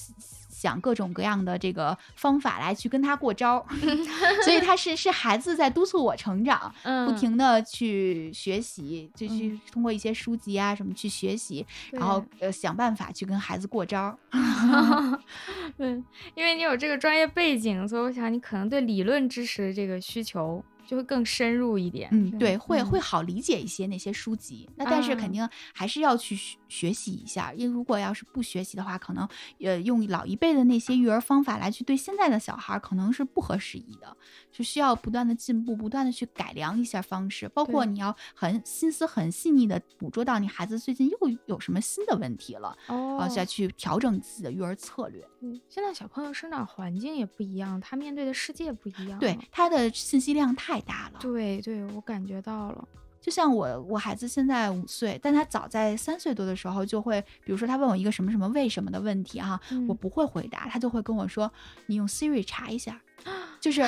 [0.48, 3.64] 想各种各样的这个方法来去跟他过招，
[4.44, 6.74] 所以他是是孩子在督促我成长，
[7.06, 14.18] 不停的去学习，就去通过一些书籍啊什么去学习，然后呃想办法去跟孩子过招。
[15.76, 15.90] 对，
[16.34, 20.64] 因为你有这个专业背景，所以我想你可能对理论知识这个需求。
[20.86, 24.68] 就会更深入一点，嗯，对，会会好理解一些那些书籍。
[24.76, 29.28] 那但是肯定还是要去学习一下，因为如果要是不学习的话，可能
[29.60, 34.16] 呃用老一辈的那些育儿方法来去对现在的小孩，可能是不合时宜的。
[34.50, 45.22] 就需要不断的进步，不断的去改良一下方式，包括你要很心思很细腻的捕捉到你孩子最近又有什么新的问题了，然后再去调整自己的育儿策略。
[45.40, 51.18] 嗯，现在小朋友生长环境也不一样，他面对的世界不一样，对他的信息量太大了。
[51.20, 52.88] 对对，我感觉到了。
[53.26, 61.52] 就像我，我孩子现在五岁，但他早在三岁多的时候就会，比如说他问我一个什么什么为什么的问题哈，我不会回答，他就会跟我说，
[61.86, 63.00] 你用 Siri 查一下。
[63.58, 63.80] 就是，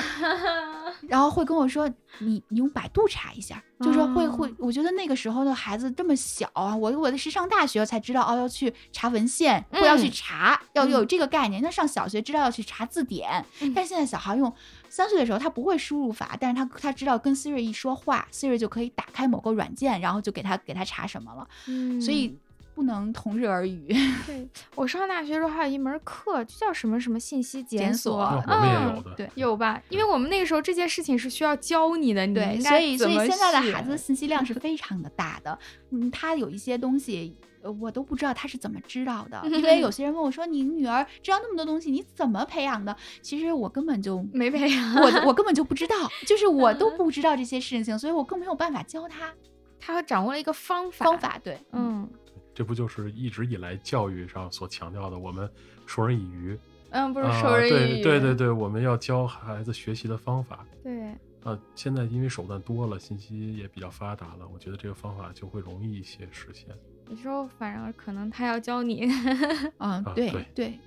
[1.07, 1.87] 然后会跟我说，
[2.17, 11.61] 你你用百度查一下，就是会会，我觉得那个时候的孩子这么小啊，我我的是上大学才知道哦，要去查文献，或要去查，要有这个概念。
[11.61, 14.53] 那上小学知道要去查字典，但是现在小孩用
[14.89, 21.47] 三岁的时候，他不会输入法，但是他他知道跟 Siri 一说话，Siri 就可以打开某个软件，然后就给他给他查什么了。
[21.67, 22.37] 嗯，所以。
[22.75, 23.93] 不能同日而语。
[24.25, 29.81] 对我上大学的时候还有一门课，就叫什么什么信息检索，嗯，对，有吧？
[29.89, 35.59] 因为我们那个时候这件事情是需要教你的，对，所以所以现在的孩子的信息量是非常的大的。
[35.89, 37.35] 嗯，他有一些东西，
[37.81, 39.41] 我都不知道他是怎么知道的。
[39.45, 45.95] 因为有 些人问我说：“你女儿知道那么多东西，你怎么培养的？”其实我根本就没培养，我我根本就不知道，
[46.27, 49.33] 就是我都不知道这些事情，所以我更没有办法教他。
[49.79, 52.09] 他掌握了一个方法，方法对，嗯。
[52.53, 55.49] 这不就是一直以来教育上所强调的，我们
[55.85, 56.59] 授人以鱼。
[56.89, 58.03] 嗯，不是授人以渔。
[58.03, 60.65] 对对对对，我们要教孩子学习的方法。
[60.83, 61.13] 对。
[61.43, 66.67] 啊，现在因为手段多了，信息也比较发达了，我觉得这个方法就会容易一些实现。
[67.09, 69.09] 有时候反而可能他要教你。
[69.79, 70.79] 嗯，对对对。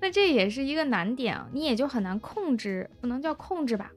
[0.00, 3.90] 那这也是一个难点啊，你也就很难控制，不能叫控制吧？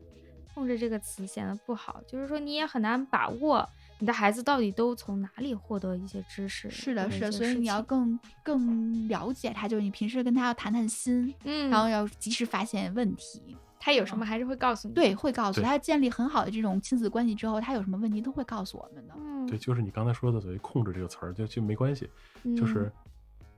[0.54, 3.68] 控制这个词显得不好，就是说你也很难把握
[4.00, 6.70] 你的孩子到底都从哪里获得一些知识。
[6.70, 13.56] 是的，是的，所以你要更更了解他，就是你平时跟他要谈谈心，嗯，然后要及时发现问题。
[13.84, 19.14] 他有什么还是会告诉你，对，会告诉他建立很好的这种亲子关系之后，他有什么问题都会告诉我们的。
[19.18, 22.08] 嗯，对，就是你刚才说的所谓“控制”这个词儿，就就没关系，
[22.56, 22.92] 就是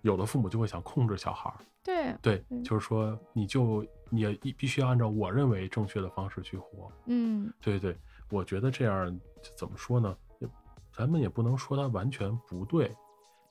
[0.02, 1.58] 有的父母就会想控制小孩儿。
[1.84, 6.90] 对对，就是说你就你也必须要按照我认为正确的方式去活。
[7.08, 7.94] 嗯，对对，
[8.30, 9.20] 我觉得这样
[9.58, 10.16] 怎么说呢？
[10.94, 12.90] 咱们也不能说它完全不对，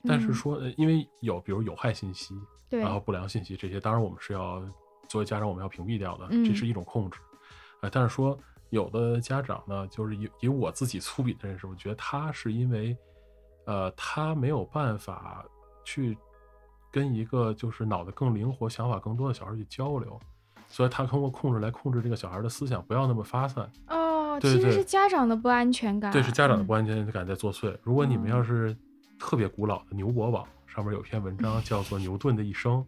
[0.07, 2.33] 但是说因为有比如有害信息，
[2.67, 4.59] 对，然后不良信息这些，当然我们是要。
[5.07, 7.19] 作为家长，我们要屏蔽掉的，这是一种控制，
[7.81, 8.37] 呃，但是说
[8.69, 12.97] 有的家长呢，就是以以我自己粗鄙的认识，我觉得他是因为，
[13.65, 15.45] 呃，他没有办法
[15.83, 16.17] 去
[16.91, 20.19] 跟一个就是脑子更灵活、想法更多的小孩去交流，
[20.67, 23.69] 所以他通过控制来控制这个小孩的思想，不要那么发散。
[23.89, 27.77] 哦，其实是家长的不安全感，对，是家长的不安全感在作祟。
[27.83, 28.75] 如果你们要是
[29.19, 32.83] 特别古老的牛博网上面有篇文章 叫做《牛顿的一生》。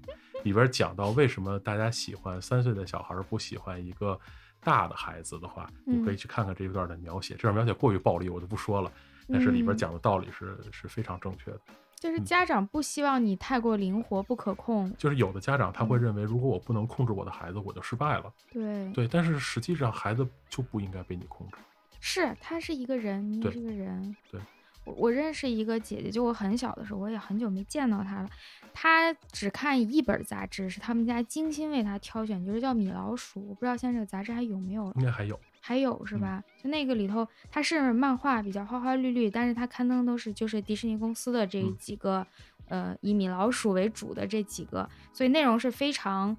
[0.46, 4.18] 里边讲到为什么大家喜欢三岁的小孩不喜欢一个
[4.64, 7.34] 大的孩子的话，你可以去看看这一段的描写。
[7.34, 8.91] 这段描写过于暴力，我就不说了。
[9.28, 11.60] 但是里边讲的道理是是非常正确的。
[11.96, 14.93] 就是家长不希望你太过灵活不可控。
[14.98, 18.32] 就是有的家长他会认为，如果我不能控制我的孩子，我就失败了。
[18.52, 21.58] 对对，但是实际上孩子就不应该被你控制。
[22.00, 24.16] 是他是一个人，你也是个人。
[24.30, 24.39] 对。
[24.86, 28.30] 我认识一个姐姐，就我很小的时候，我也很久没见到她了。
[28.74, 33.40] 她只看一本杂志，是他们家精心为她挑选，就是叫《米老鼠》。
[33.44, 34.92] 我不知道现在这个杂志还有没有？
[34.98, 36.44] 应该还有，还有是吧？
[36.62, 42.26] 就那个里头，它是漫画，比较花花绿绿，但是它刊登都是就是迪士尼公司的这几个，
[42.68, 46.36] 呃，以米老鼠为主的这几个，所以内容是非常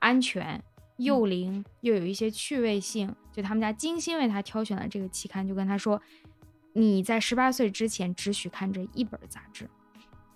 [0.00, 0.60] 安全、
[0.96, 3.14] 幼龄，又有一些趣味性。
[3.32, 6.00] 就他们家精心为她挑选的这个期刊，就跟她说。
[6.74, 9.70] 你在十八岁之前只许看这一本杂志，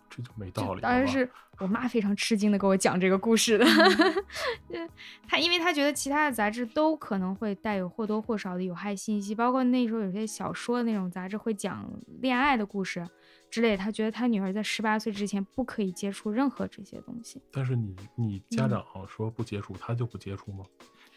[0.08, 0.80] 这就没道理。
[0.80, 1.28] 当然是
[1.58, 3.66] 我妈非常吃惊的给我讲这个故事的。
[5.26, 13.04] 她因为她觉得其他的杂志都可能会带有或多或少的有害信息，包括那时候有些小说的那种杂志会讲恋爱的故事
[13.50, 13.76] 之类。
[13.76, 17.42] 她觉得她女儿在十八岁之前不可以接触任何这些东西。
[17.50, 20.64] 但是你你家长说不接触，她就不接触吗？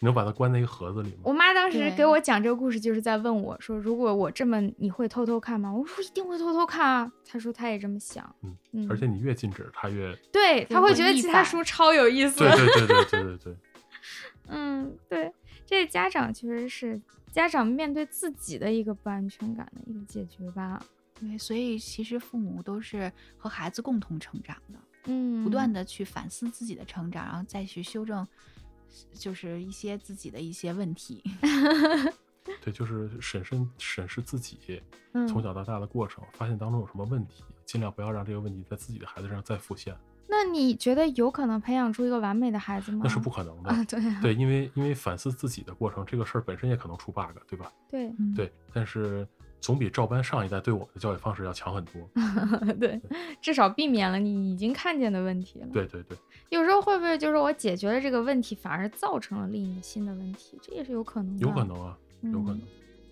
[0.03, 1.17] 你能把它关在一个盒子里吗？
[1.23, 12.39] 我妈当时给我讲这个故事，就是在问我说：“如果我这么，你会偷偷看吗？”我说：“一定会偷偷看啊。”她说：“她也这么想。”嗯，嗯而且你越禁止，她越对，她会觉得其他书超有意思。
[12.39, 13.55] 对对对对对对对。
[14.49, 15.31] 嗯，对，
[15.67, 16.99] 这家长其实是
[17.31, 20.83] 家长面对自己的一个不安全感的一个解决吧。
[21.19, 28.27] 对，所以其实父母都是和孩子共同成长的，嗯，不断的去反思自己的成长，然后再去修正。
[29.13, 31.23] 就是一些自己的一些问题，
[32.61, 34.81] 对，就是审慎审视自己
[35.27, 39.95] 从小到大的过程，发现当中有什么问题，尽量不要让这个问题在自己的孩子上再浮现。
[40.27, 43.01] 那你觉得有可能培养出一个完美的孩子吗？
[43.03, 43.69] 那是不可能的。
[43.69, 47.71] 啊，对对，因为因为反思自己的过程，这个事儿本身也可能出 bug，对吧？
[47.89, 49.27] 对对，但是。
[49.61, 52.09] 总比照搬上一代对我们的教育方式要强很多。
[52.79, 52.99] 对，
[53.39, 55.67] 至少避免了你已经看见的问题了。
[55.71, 56.17] 对对对。
[56.49, 60.59] 有时候会不会就是我解决了这个问题，反而造成了另一个新的问题？
[60.61, 61.47] 这也是有可能的。
[61.47, 62.61] 有可能啊，有可能。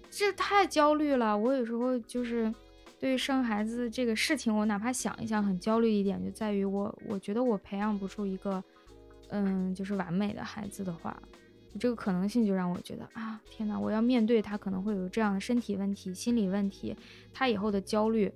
[0.10, 1.38] 这太焦虑了。
[1.38, 2.52] 我有时候就是
[3.00, 8.62] 对于生孩子这个事情，我哪怕想一想很焦虑一点，就在于我我觉得我培养不出一个
[9.30, 11.16] 嗯，就是完美的孩子的话。
[11.78, 13.78] 这个可能性就让我觉得啊，天哪！
[13.78, 16.96] 我要面对他可能会有这样的身体问题、心理问题，
[17.34, 18.32] 他以后的焦虑，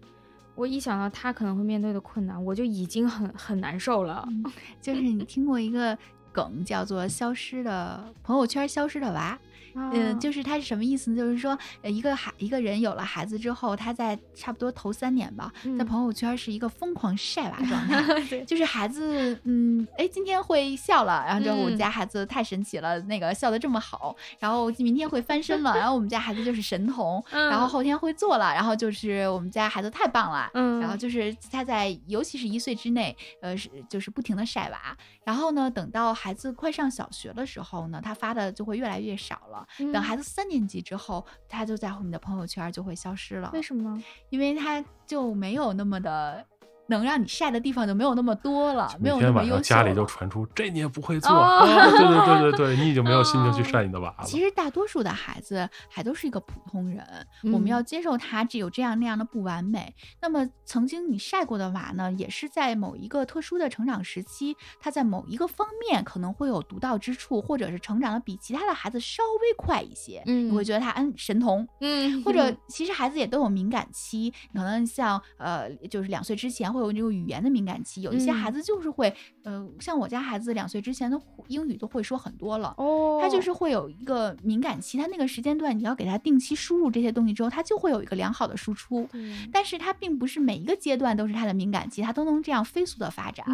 [0.56, 4.28] 我一想到他可能会面对的困难，我就已经很很难受了。
[4.82, 5.98] 就是你听过一个
[6.32, 9.40] 梗，叫做“消失的朋友圈，消失的娃”。
[9.76, 11.18] 嗯，就是他是什么意思呢？
[11.18, 39.66] 就是说，一个孩一个人有了孩子之后，他在差不多头三年吧，在朋友圈是一个疯狂晒娃状态， 就是孩子，嗯，哎，今天会笑了，然后就我们家孩子太神奇了，那个笑得这么好，然后明天会翻身了，然后我们家孩子就是神童， 然后后天会做了，然后就是我们家孩子太棒了，嗯，然后就是他在尤其是一岁之内，呃，是就是不停的晒娃，然后呢，等到孩子快上小学的时候呢，他发的就会越来越少了。
[39.94, 43.50] 等孩子三年级之后，他就在我们的朋友圈就会消失了。
[43.54, 44.02] 为什么？
[44.30, 46.46] 因为他就没有那么的
[46.88, 49.62] 能让你晒的地方就没有那么多了，没有那么优秀。
[49.62, 51.32] 家里就传出这你也不会做，
[51.62, 54.26] 对对对对对，你已经没有心情去晒你的娃了。
[54.26, 57.06] 其实大多数的孩子还都是一个普通人，
[57.44, 59.94] 我们要接受他只有这样那样的不完美。
[60.22, 70.22] 那么曾经你晒过的娃呢，也是在某一个特殊的成长时期，他在某一个方面可能会有独到之处，或者是成长的比其他的孩子稍微快一些。
[70.26, 77.54] 嗯，你会觉得他嗯神童，嗯，或者其实孩子也都有敏感期，可能像呃就是两岁之前会有这个语言的。
[77.54, 79.14] 敏感期有一些孩子就是会，
[79.44, 89.08] 呃，像我家孩子两岁之前的英语都会说很多了，哦，他就是会有一个敏感期，他那个时间段你要给他定期输入这些东西之后，他就会有一个良好的输出，
[89.52, 93.46] 但是他并不是每一个阶段都是他的敏感期，他都能这样飞速的发展，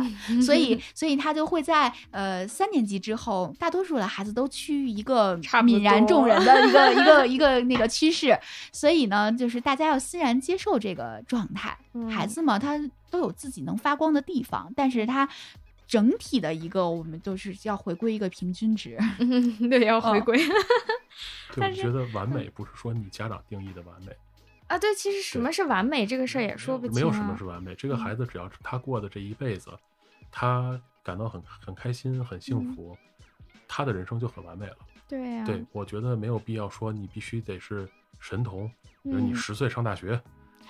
[0.42, 8.40] 所以， 所以他就会在呃三年级之后，大多数的孩子都趋于一个泯然众人的 一个一个一个那个趋势，
[8.72, 11.78] 所以呢，就是大家要欣然接受这个状态，
[12.10, 12.80] 孩子嘛，他。
[13.10, 15.28] 都有自己能发光的地方，但是它
[15.88, 18.98] 整体的一个，我们就是要回归一个平均值。
[19.20, 20.40] 嗯 对，要回归。
[21.58, 24.16] 我觉得完美不是说你家长定义的完美
[24.68, 24.78] 啊。
[24.78, 26.96] 对，其实什么是完美这个事儿也说不清。
[26.96, 29.72] 没有什么是完美，这个孩子只要他过的这一辈子，
[30.32, 32.96] 他感到很很开心、很幸福，
[33.68, 34.78] 他的人生就很完美了。
[35.08, 35.44] 对呀。
[35.44, 37.90] 对，我觉得没有必要说你必须得是
[38.20, 40.22] 神童，比如你十岁上大学。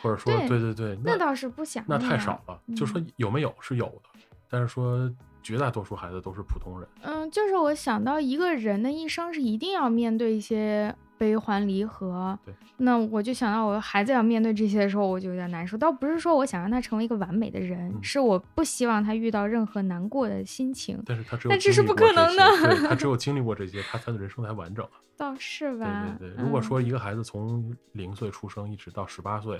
[0.01, 2.59] 或者说，对对对，那倒是不想，那太少了。
[2.75, 4.19] 就说有没有是有的，
[4.49, 6.89] 但是说绝大多数孩子都是普通人。
[7.01, 10.95] 嗯，就是我想到一个人的一生是一定要面对一些。
[11.20, 15.78] 悲欢离合，对，那我就想到我孩子要面对这些的时候，我就有点难受。
[15.78, 20.97] 倒不是说我想让他成为一个完美的人，是我不希望他遇到任何难过的心情。
[21.05, 22.88] 但是他只有，但这是不可能的。
[22.88, 24.88] 他只有 经历过这些，他他的人生才完整。
[25.17, 26.07] 倒是吧？
[26.17, 26.43] 对对对。
[26.43, 29.59] 如果说一个孩子从零岁出生一直到十八岁，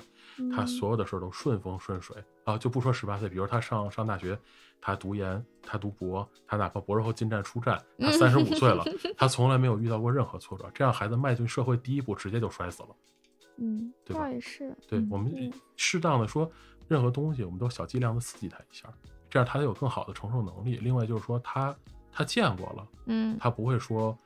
[0.55, 4.39] 他所有的事儿都顺风顺水啊，就不说十八岁，比如他上上大学。
[4.82, 8.84] 他读研，他读博，他哪怕博士后进站出站，他三十五 岁了，
[9.17, 10.69] 他从来没有遇到过任何挫折。
[10.73, 12.89] 这样孩子迈进社会第一步，直接就摔死了。
[13.57, 14.30] 嗯，对吧？
[14.30, 14.75] 也是。
[14.88, 16.49] 对我们适当的说，
[16.88, 18.88] 任何东西我们都小剂量的刺激他一下，
[19.30, 20.77] 这样他有更好的承受能力。
[20.77, 21.75] 另外就是说，他
[22.11, 24.17] 他见过了，嗯，他不会说，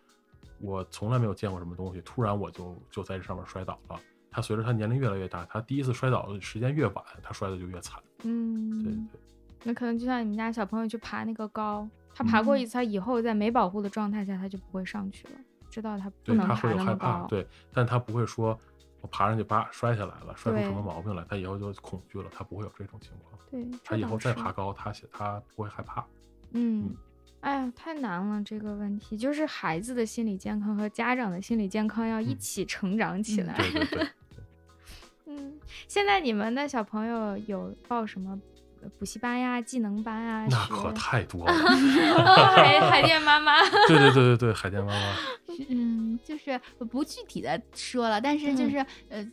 [0.60, 4.00] 我从来没有见过什么东西，突然我就就在这上面摔倒了。
[4.30, 8.02] 他随着他年龄越来越大，他第一次摔倒的时间越晚，他摔的就越惨。
[8.24, 9.20] 嗯，对对。
[9.64, 15.34] 那可能就像你们家小朋友去爬那个高，他爬过一次，他以后在没保护的状态下，他就不会上去了，
[15.70, 17.26] 知道他不能爬那么高。
[17.30, 18.60] 对，但他不会说，
[19.02, 23.40] 我爬上去叭摔下来了，摔出什么毛病来，他以后就恐惧了，他不会有这种情况。
[23.50, 26.06] 对，他以后再爬高，他他不会害怕。
[26.52, 26.94] 嗯，
[27.40, 33.56] 哎呀，太难了这个问题，就是孩子的心理健康和家长的心理健康要一起成长起来。
[33.58, 34.08] 对对对。
[35.26, 38.40] 嗯，现在你们的小朋友有报什么？
[38.98, 41.54] 补习班呀，技能班啊，那可太多了。
[41.54, 45.16] 海 海淀妈妈， 对对对对对，海淀妈妈。
[45.70, 46.60] 嗯，就是
[46.92, 49.26] 不具体的说了，但是就是呃。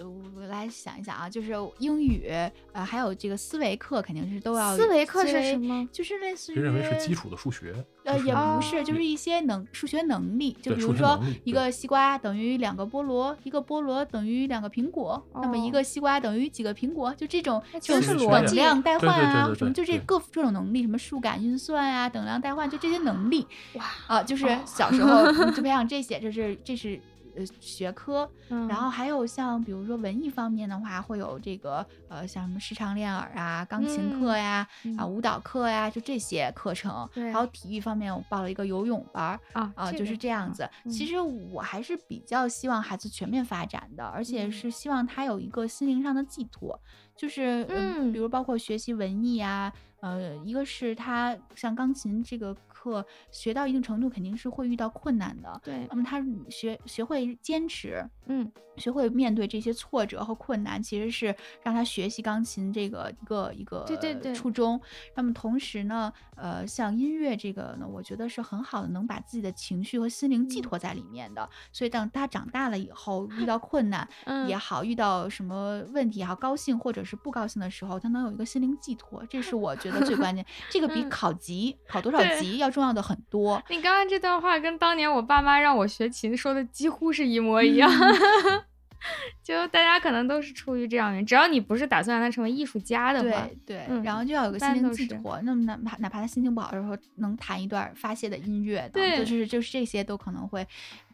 [0.00, 2.28] 我来想一想啊，就是英语，
[2.72, 4.76] 呃，还有这个思维课，肯定是都要。
[4.76, 5.88] 思维课是什么？
[5.92, 6.60] 就是类似于。
[6.60, 7.74] 认为是基础的数学。
[8.04, 23.44] 呃，也不是，就是一些能数学能力，就比如说一个西瓜等于两个菠萝，一个菠萝等于两个苹果，那么一个西瓜等于几个苹果，就这种就是等量代换啊，什么就这各这种能力，什么数感运算啊，等量代换，就这些能力。
[23.74, 27.00] 哇啊，就是小时候 就培养这些，这是这是。
[27.36, 34.66] 呃，学科，然后还有像比如说文艺方面的话，会有这个呃，像什么视唱练耳啊、钢琴课呀、
[34.96, 37.08] 啊舞蹈课呀，就这些课程。
[37.14, 40.68] 还有体育方面，我报了一个游泳班啊啊，就是这样子。
[40.88, 46.80] 其实我还是比较希望孩子全面发展的，而且是希望他有一个心灵上的寄托，
[47.16, 52.56] 就是嗯，比如包括学习文艺啊，呃，一个是他像钢琴这个。
[52.86, 55.60] 课学到一定程度，肯定是会遇到困难的。
[55.64, 64.80] 对，那么他学学会坚持，嗯，学会面对这些挫折和困难，其实是让他学习钢琴这个一个一个对对对初衷。
[65.16, 71.48] 那么同时呢，呃，像音乐这个呢，我觉得是很好的，能把自己的情绪和心灵寄托在里面的。
[71.72, 74.08] 所以当他长大了以后，遇到 困难
[74.46, 80.46] 也好，遇到什么问题也好，高兴或者是不高兴的时候，他能有一个心灵寄托，这是我觉得最关键。
[80.70, 82.75] 这个比考级考多少级要。
[82.76, 83.62] 重要的很多。
[83.70, 87.90] 你刚刚这段话跟当年我爸妈让我学琴说的几乎是一模一样。
[89.42, 95.40] 就大家可能都是出于这样原因，只要你不是打算让他成为艺术家的话，对对，然后就要有个心灵寄托。
[95.42, 100.66] 那么哪怕哪怕他心情不好的时候，能弹一段发泄的音乐，对，就是就是这些都可能会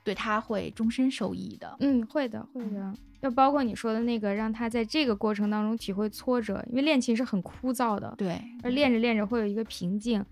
[0.02, 1.76] 对他会终身受益的。
[1.78, 2.92] 嗯，会的，会的。
[3.20, 10.24] 就包括你说的那个，让他在这个过程当中体会挫折，因为练琴是很枯燥的，对，而练着练着会有一个瓶颈。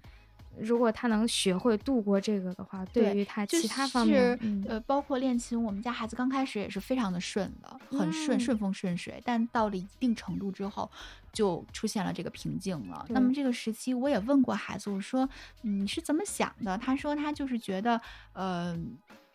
[0.58, 4.38] 如果他能学会度过这个的话，对于他其他方面，
[4.68, 9.20] 呃，包括练琴，我们家孩子刚开始也是非常的顺的，很顺，顺风顺水。
[9.24, 10.90] 但到了一定程度之后，
[11.32, 13.06] 就出现了这个瓶颈了。
[13.08, 15.28] 那么这个时期，我也问过孩子，我说
[15.62, 16.76] 你是怎么想的？
[16.76, 18.00] 他说他就是觉得，
[18.32, 18.76] 呃，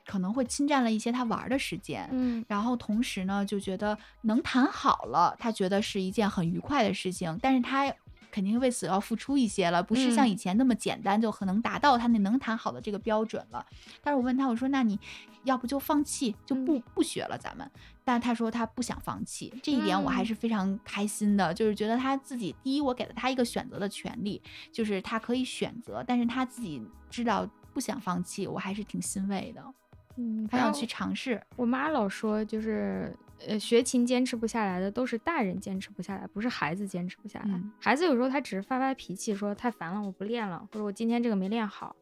[0.06, 7.92] 可能会侵占了一些他玩的时间，嗯，然后同时呢，就觉得能弹好了，他觉得是一件很愉快的事情，但是他。
[8.36, 13.66] 肯定为此要付出一些了，不是像以前那么简单就可能达到他那能谈好的这个标准了。
[14.04, 15.00] 但是我问他，我说那你
[15.46, 17.72] 要不就放弃，就不不学了咱们？
[18.04, 29.64] 但他说他不想放弃，这一点我还是非常开心的，就是觉得他自己第一，我给了他一个选择的权利，就是他可以选择，但是他自己知道不想放弃，我还是挺欣慰的。
[30.18, 31.42] 嗯，他想去尝试。
[31.56, 33.16] 我妈老说就是。
[33.48, 37.62] 呃，学琴坚持不下来的都是大人坚持不下来，不是孩子坚持不下来。
[37.80, 41.96] 孩子有时候他只是发发脾气，说太烦了，我不练了，或者我今天这个没练好。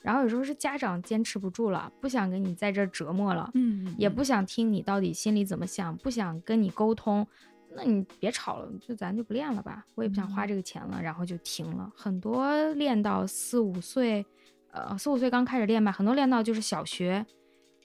[0.00, 7.26] 然后有时候是家长坚持不住了，不想给你在这折磨了，嗯，也不想听你到底心里怎么想，不想跟你沟通，
[7.74, 11.90] 那你别吵了，就咱就不练了吧，我也不想花这个钱了，然后就停了。
[11.96, 14.26] 很多练到四五岁，
[14.72, 17.24] 呃，四五岁刚开始练吧，很多练到就是小学。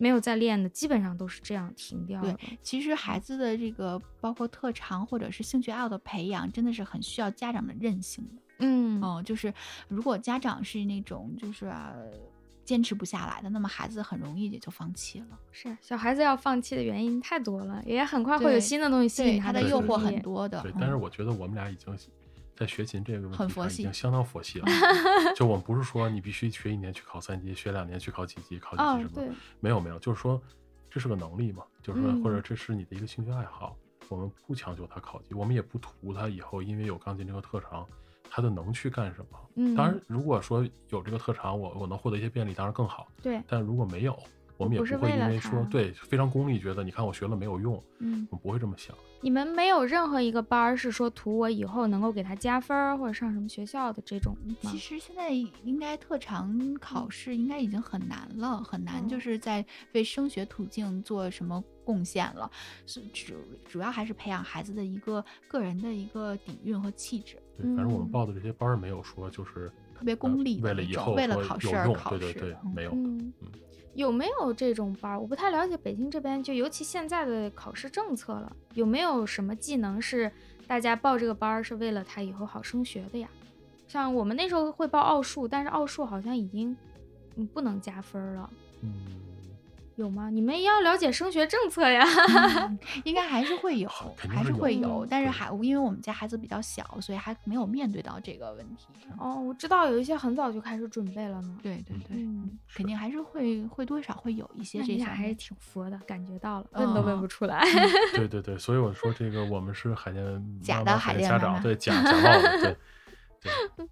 [0.02, 8.42] 没有在练的，基本上都是这样停掉对，其实孩子的这个包括特长或者是兴趣爱好的培养，真的是很需要家长的韧性的。
[8.60, 9.54] 嗯，哦，就是
[9.90, 11.70] 如果家长是那种就是
[12.64, 15.38] 坚持不下来的，那么孩子很容易也就放弃了。
[15.52, 20.62] 是，小孩子要放弃的原因太多了，也很快会有新的东西吸引他的诱惑很多的。
[20.62, 21.94] 对，但是我觉得我们俩已经。
[22.60, 24.66] 在学琴这个问题上已经相当佛系了，
[25.34, 29.34] 就我们不是说你必须学一年去考三级，学两年去考几级，考几级什么？
[29.62, 30.42] 没有没有，就是说
[30.90, 33.78] 这是个能力嘛，就是说或者这是你的一个兴趣爱好，
[34.10, 37.88] 我们不强求他考级，我们也不图他以后因为有钢琴这个特长，
[38.30, 39.40] 他的能去干什么。
[39.56, 43.08] 嗯，当然如果说有这个特长，我我能获得一些便利，当然更好。
[43.22, 44.22] 对，但如果没有。
[44.60, 48.94] 我们也不会因为说对非常功利，觉得你看我学了没有用，嗯，我们不会这么想。
[49.22, 62.52] 你们没有任何一个班儿是说图我以后能够给他加分儿或者上什么学校的这种其实现在应该特长考试应该已经很难了，很难就是在为升学途径做什么贡献了。
[62.86, 63.34] 是主
[63.66, 67.38] 主要还是培养孩子的一个个人的一个底蕴和气质。
[67.58, 72.20] 对，反正我们报的这些班儿没有说就是特别功利，为了以后为了考试而考试。
[72.20, 72.92] 对对对，没有。
[72.92, 73.34] 嗯。
[73.94, 75.20] 有没有这种班？
[75.20, 80.32] 我不太了解北京这边，就尤其现在的考试政策了，有没有什么技能是
[80.68, 83.28] 大家报这个班是为了他以后好升学的呀？
[83.88, 86.76] 像我们那时候会报奥数，但是奥数好像已经
[87.36, 88.50] 嗯不能加分了。
[88.82, 88.92] 嗯。
[90.00, 90.30] 有吗？
[90.30, 92.04] 你们也要了解升学政策呀，
[93.04, 95.06] 应该还是会有，还是会有。
[95.10, 98.88] 但是还因为我们家孩子比较小，所以还没有面对到这个问题。
[99.18, 101.58] 哦，我知道有一些很早就开始准备了呢。
[101.62, 102.26] 对对对，
[102.74, 105.04] 肯定还是会会多少会有一些这些。
[105.04, 107.62] 还是挺佛的，感觉到了，问都问不出来。
[108.14, 110.24] 对对对，所以我说这个我们是海淀
[110.64, 112.78] 假的海淀家长，对假假冒的，对
[113.78, 113.88] 对。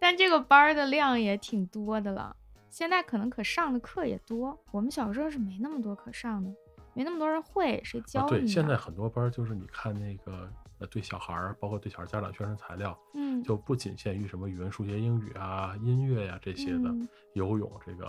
[0.00, 2.36] 但这个班的量也挺多的了。
[2.78, 6.48] 现在可能可上的课也多，我们小时候是没那么多可上的，
[6.94, 8.28] 没那么多人会，谁教你？
[8.28, 10.48] 对，现在很多班就是你看那个
[10.78, 16.94] 呃，对小孩儿，包括对小孩家长宣传材料，嗯，就不仅限于什么语文、数学、英语啊、音乐呀这些的，
[17.32, 18.04] 游泳这个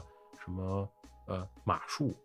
[0.46, 0.88] 什么
[1.26, 2.16] 呃马术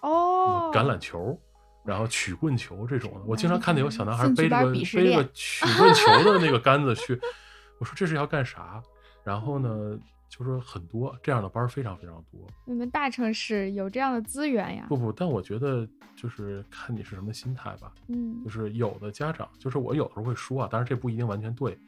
[0.00, 1.38] 哦，橄榄球，
[1.84, 7.14] 然后曲棍球这种的，我经常看见有小男孩背着个背着个曲棍球的那个杆子去，
[7.78, 8.82] 我说这是要干啥？
[9.22, 9.96] 然后呢？
[10.34, 12.40] 就是很多这样的班非常非常多。
[12.64, 14.86] 你们大城市有这样的资源呀？
[14.88, 17.92] 不不，但我觉得就是看你是什么心态吧。
[18.08, 21.78] 嗯，就是有的家长，就是我有的时候会说啊，当然这不一定完全对。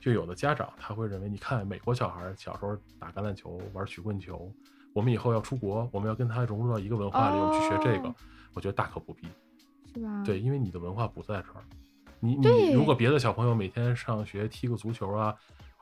[0.00, 4.52] 就有的家长他会认为，你看美国小孩小时候打橄榄球、玩曲棍球，
[4.92, 8.12] 我们以后要出国，我们要跟他融入到一个文化里，我们去学这个，
[8.52, 9.28] 我觉得大可不必，
[9.94, 10.24] 是吧？
[10.26, 11.62] 对，因为你的文化不在这儿。
[12.18, 15.32] 你你如果别的小朋友每天上学踢个足球啊。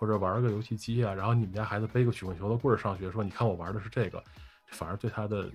[0.01, 4.25] 或者玩个游戏机啊，然后你们家孩子背个曲棍球的棍儿上学，说你看我玩的是这个，
[4.69, 5.51] 反而对他的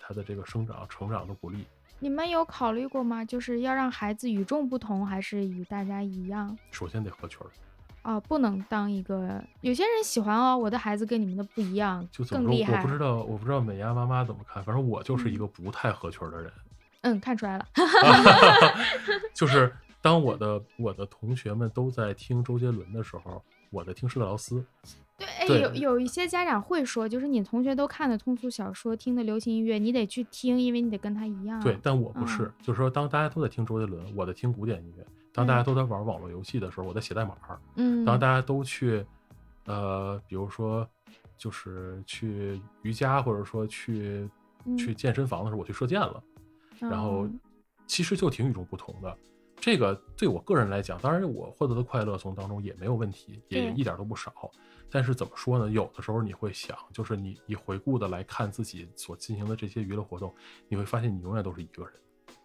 [0.00, 1.66] 他的这个生长成长都不利。
[1.98, 3.22] 你们有考虑过吗？
[3.22, 6.56] 就是要让孩子与众不同，还是与大家一样？
[6.70, 7.50] 首先得合群儿。
[8.02, 12.78] 哦，不能当一个有些人喜欢哦，我的孩子跟你们的不一样，就更厉害。
[12.78, 16.50] 我不知道，我不知道美伢妈妈怎么看，反正我就是一个不太合群的人。
[17.02, 17.68] 嗯，看出来了。
[19.36, 19.70] 就是
[20.00, 23.44] 当我的我的同学们都在听周杰伦的时候。
[23.70, 24.64] 我在听施特劳斯。
[25.16, 31.60] 对，哎，有有一些家长会说，就是你同学都看的通俗小说，听的流行音乐，你得去听，因为你得跟他一样。
[31.60, 37.36] 对，但我不是，就是说，当大家都在听周杰伦，我在听古典音乐；当大家都在玩网络游戏的时候，我在写代码。
[37.76, 38.02] 嗯。
[38.04, 39.04] 当大家都去，
[39.66, 40.88] 呃，比如说，
[41.36, 44.26] 就是去瑜伽，或者说去
[44.78, 46.22] 去健身房的时候，我去射箭了。
[46.78, 47.28] 然后，
[47.86, 49.18] 其实就挺与众不同的。
[49.60, 54.32] 这个对我个人来讲，当然我获得的快乐从当中也没有问题，也一点都不少。
[54.90, 55.70] 但是怎么说呢？
[55.70, 60.34] 有的时候你会想，就是你你回顾的来看自己所进行的这些娱乐活动，
[60.66, 61.92] 你会发现你永远都是一个人。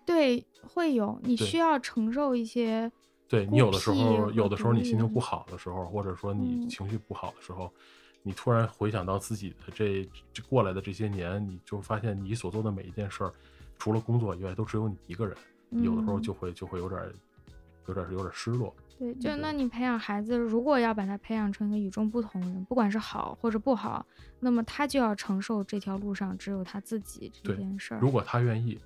[0.05, 2.91] 对，会有你需要承受一些。
[3.27, 7.73] 对你有的时候，有的时候你心情不好的时候，或者说你情绪不好的时候，
[8.21, 13.33] 你突然回想到自己的这这过来的这些年，你就发现你所做的每一件事儿，
[13.79, 15.35] 除了工作以外，都只有你一个人。
[15.83, 17.01] 有的时候就会就会有点
[17.87, 18.73] 有点有点失落。
[18.97, 24.05] 对，就那你培养孩子，如果要把他培养成一个与众不同的人，不管是好或者不好，
[24.39, 27.99] 那么他就要承受这条路上只有他自己这件事儿。
[27.99, 28.79] 如果他愿意，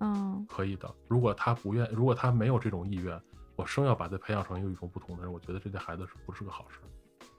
[0.00, 0.92] 嗯，可以的。
[1.06, 3.20] 如果他不愿，如果他没有这种意愿，
[3.54, 6.78] 我生要把他培养成一个与众不同的人，我觉得这对孩子是不是个好事？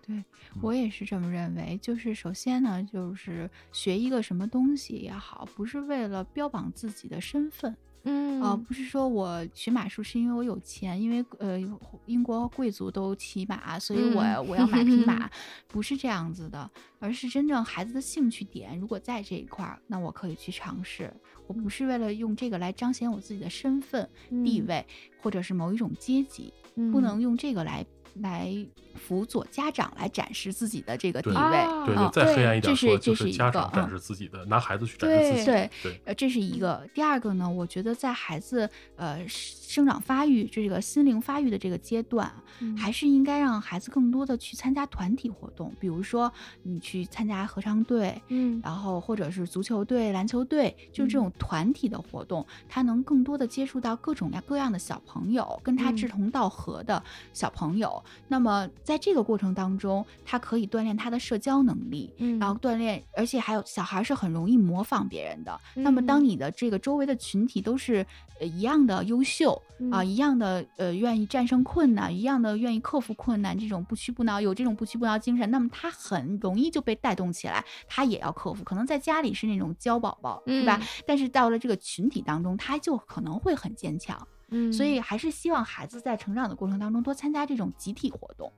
[0.05, 0.23] 对
[0.61, 1.79] 我也是这么认为。
[1.81, 7.75] 就是首先呢，就是学一个什么东西也好，不是为了标榜自己的身份。
[8.05, 11.57] 嗯啊，不是说我学马术是因为我有钱，因为呃
[12.05, 15.29] 英国贵族都骑马，所以我我要买匹马，
[15.69, 16.69] 不是这样子的，
[16.99, 21.13] 而是真正孩子的兴趣点，如果在这一块儿，那我可以去尝试。
[21.47, 24.09] 我不是为了用这个来彰显我自己的身份
[24.43, 24.85] 地位，
[25.21, 26.53] 或者是某一种阶级，
[26.91, 27.85] 不能用这个来。
[28.15, 28.53] 来
[28.95, 35.45] 辅佐家长来展示自己的这个地位，对对，再黑暗一点说，就是家长展示自己的，拿孩子去展示自己。
[35.45, 36.87] 对对，呃，这是一个。
[36.93, 42.31] 第二个呢，我觉得在孩子呃生长发育这个心灵发育的这个阶段，
[42.77, 46.31] 还是应该让孩子更多的去参加团体活动，比如说
[46.61, 57.01] 你去参加合唱队，嗯，然后或者是足球队、篮球队，就是这种团体的活动，他能更多的接触到各种各样的小朋友，跟他志同道合的
[57.33, 58.02] 小朋友。
[58.27, 65.59] 那么，在这个过程当中，他可以锻炼他的社交能力，嗯，然后锻炼，而且还有小孩是很容易模仿别人的。
[65.75, 68.05] 那么，当你的这个周围的群体都是
[68.39, 69.61] 呃一样的优秀
[69.91, 78.63] 啊，一样的呃愿意战胜困难，一样的愿意克服困难，这种不屈不挠，有这种不屈不挠精神，那么他很容易就被带动起来，他也要克服。
[78.63, 80.81] 可能在家里是那种娇宝宝，对吧？
[81.05, 84.27] 但是到了这个群体当中，他就可能会很坚强。
[84.71, 88.51] 所以还是希望孩子在成长的过程当中多参加这种集体活动，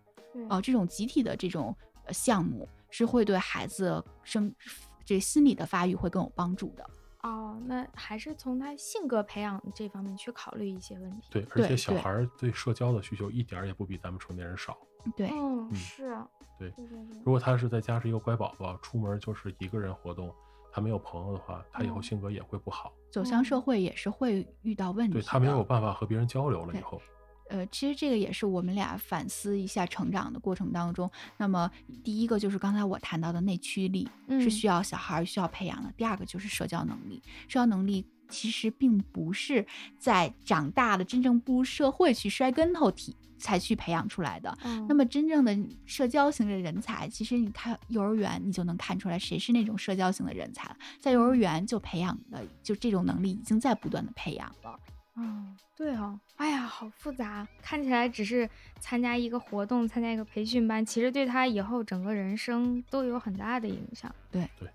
[0.49, 1.75] 哦，这种集体的这种
[2.09, 4.53] 项目是会对孩子生
[5.03, 6.89] 这心理的发育会更有帮助的。
[7.23, 11.27] 哦，那还是从他性格培养这方面去考虑一些问题。
[11.31, 14.77] 对，而且小孩对社交的需求一点也不比咱们成年人少。
[15.15, 16.17] 对，嗯，是。
[16.57, 16.73] 对，
[17.25, 20.33] 如果他是在家是一个乖宝宝，出门就是一个人活动。
[20.75, 22.91] 他没有朋友的话，他以后性格也会不好。
[23.09, 25.13] 走向社会也是会遇到问题。
[25.13, 27.01] 对他没有办法和别人交流了以后。
[27.49, 31.09] 呃，其实这个也是我们俩反思一下成长的过程当中。
[31.37, 31.71] 那么
[32.03, 35.89] 第一个就是刚才我谈到的内驱力是需要小孩需要培养的。
[35.95, 39.65] 第二个就是社交能力，社交能力其实并不是
[39.97, 43.15] 在长大了真正步入社会去摔跟头体。
[43.37, 44.57] 才去培养出来的。
[44.87, 50.77] 那么，真正的社交型的人才，其实你看幼儿园，你就能看出来谁是那种社交型的人才了。
[50.99, 54.79] 在幼儿园就培养的，就这种能力已经在不断的培养了。
[55.17, 56.17] 嗯，对哦。
[56.37, 58.49] 哎呀，好复杂，看起来只是
[58.79, 64.13] 参加一个活动，参加一个培训班，其实对他以后整个人生都有很大的影响。
[64.31, 64.67] 对对。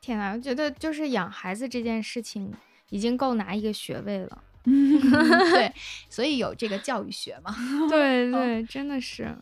[0.00, 2.52] 天哪，我觉得就是养孩子这件事情，
[2.90, 4.44] 已经够拿一个学位了。
[4.64, 4.98] 嗯，
[5.52, 5.72] 对，
[6.08, 7.54] 所以有这个教育学嘛？
[7.88, 9.36] 对对，真的是，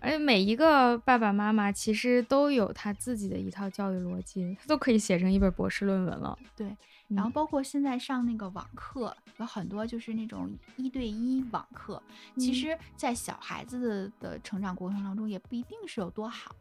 [0.00, 6.38] 而且每一个爸爸妈妈其实都有他自己的一套教育逻辑，他都可以写成一本博士论文了。
[6.54, 6.76] 对，
[7.08, 12.02] 然后包括现在上那个网课，有很多就是那种一对一网课，
[12.36, 16.54] 其实，在小孩子的成长过程当中，也不一定是有多好，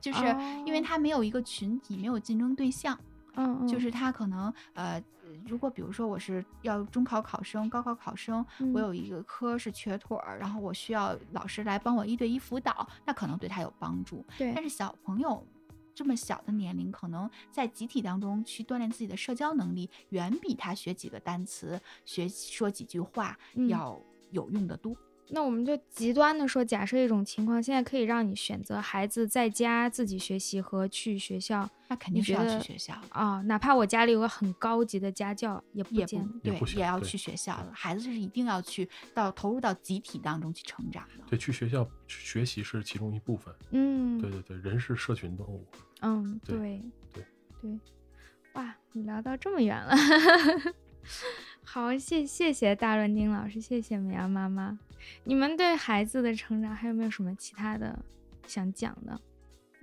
[0.00, 0.24] 就是
[0.66, 2.98] 因为他没有一个群体，没有竞争对象。
[3.34, 5.02] 嗯，就是他可能呃。
[5.46, 8.44] 如果比如说我是要中考考生、高考考生，
[8.74, 14.22] 我有一个科是瘸腿儿，然后我需要老师来帮我一对一辅导，那可能对他有帮助。
[14.36, 15.44] 对，但是小朋友
[15.94, 23.36] 这么小的年龄，可能在集体当中去锻炼自己的社交能力，远比他学几个单词、学说几句话
[23.68, 23.98] 要
[24.32, 24.94] 有用的多。
[25.34, 33.40] 那我们就极端的说，假设一种情况，现在可以让你选择孩子在家自己学习和去学校，那肯定是要去学校啊。
[33.42, 37.72] 哪怕我家里有个很高级的家教，也不见对，也要去学校的。
[37.72, 41.24] 孩子是一定要去到投入到集体当中去成长的。
[41.30, 43.54] 对，去学校学习是其中一部分。
[43.70, 45.66] 嗯，对对对，人是社群动物。
[46.02, 46.58] 嗯，对
[47.12, 47.24] 对
[47.62, 47.78] 对。
[48.52, 49.94] 哇，你聊到这么远了。
[51.64, 54.78] 好，谢谢谢大润丁老师，谢谢美阳妈妈。
[55.24, 57.98] 你们对孩子的成长还有没有什么其他的
[58.46, 59.20] 想讲的？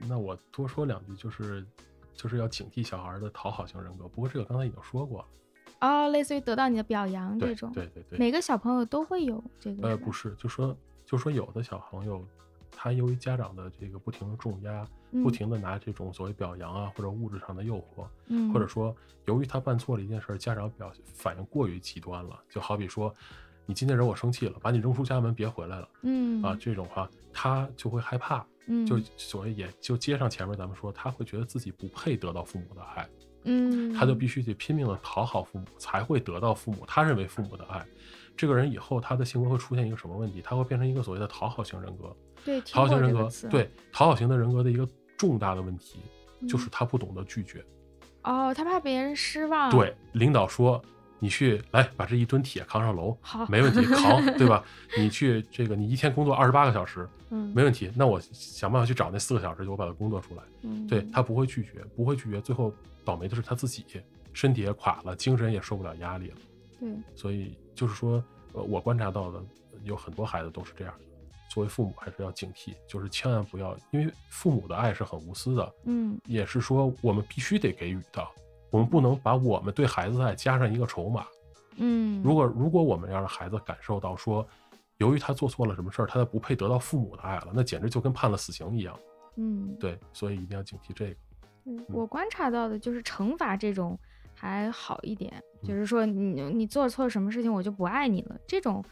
[0.08, 1.66] 那我多说两句，就是
[2.14, 4.08] 就是要警惕小孩的讨好型人格。
[4.08, 5.28] 不过这个刚才已经说过了。
[5.82, 7.72] 哦，类似于得到你的表扬这种。
[7.74, 8.20] 对对对。
[8.20, 9.90] 每个小朋友都会有这个。
[9.90, 12.26] 呃，不是，就说就说有的小朋友，
[12.72, 14.88] 他由于家长的这个不停的重压。
[15.11, 18.95] 不停的拿这种所谓表扬啊，或者物质上的诱惑，嗯，或者说
[19.26, 23.14] 由于他办错了一件事，家长表反应过于极端了，就好比说，
[23.65, 33.10] 你今天惹我生气了，把你扔出家门，别回来了，嗯啊，这种话他就会害怕，嗯，就所谓也就接上前面咱们说，他会觉得自己不配得到父母的爱，
[33.44, 37.86] 嗯，他就必须得拼命的讨好父母，才会得到父母他认为父母的爱。
[38.38, 40.41] 这个人以后他的性格会出现一个什么问题？
[40.41, 42.15] 他会变成一个所谓的讨好型人格，
[42.45, 44.88] 对，讨好型人格，对，讨好型的人格的一个。
[45.20, 46.00] 重大的问题
[46.48, 47.62] 就是他不懂得拒绝，
[48.24, 49.70] 哦，他怕别人失望。
[49.70, 50.82] 对，领导说
[51.20, 54.64] 你去来把这一吨铁扛上楼，好，没问题，扛， 对吧？
[54.98, 57.91] 你去这个，你一天工作二十八个小时，嗯，没问题。
[57.94, 60.44] 那我想办法去找那四个小时，就我把它工作出来。
[60.62, 62.74] 嗯，对他不会拒绝，不会拒绝，最后
[63.04, 63.86] 倒霉的是他自己，
[64.32, 66.38] 身体也垮了，精神也受不了压力了。
[66.80, 68.24] 对，所以就是说，
[68.54, 69.44] 呃，我观察到的
[69.84, 71.06] 有很多孩子都是这样的。
[71.50, 78.26] 作为父母还是要警惕，就是千万不要，因为父母的爱是很无私的，嗯，也是说我们必须得给予的，
[78.70, 81.26] 我们不能把我们对孩子的爱加上一个筹码，
[81.78, 84.48] 嗯，如果如果我们要让孩子感受到说，
[84.98, 89.00] 由于他做错了什么事儿，他不配得到父母的爱了，那简直就跟判了死刑一样，
[89.38, 91.16] 嗯，对，所以一定要警惕这个。
[91.66, 93.98] 嗯，我观察到的就是惩罚这种
[94.36, 98.38] 还好一点，就是说你你做错什么事情我就不爱你了。
[98.48, 98.86] 这种。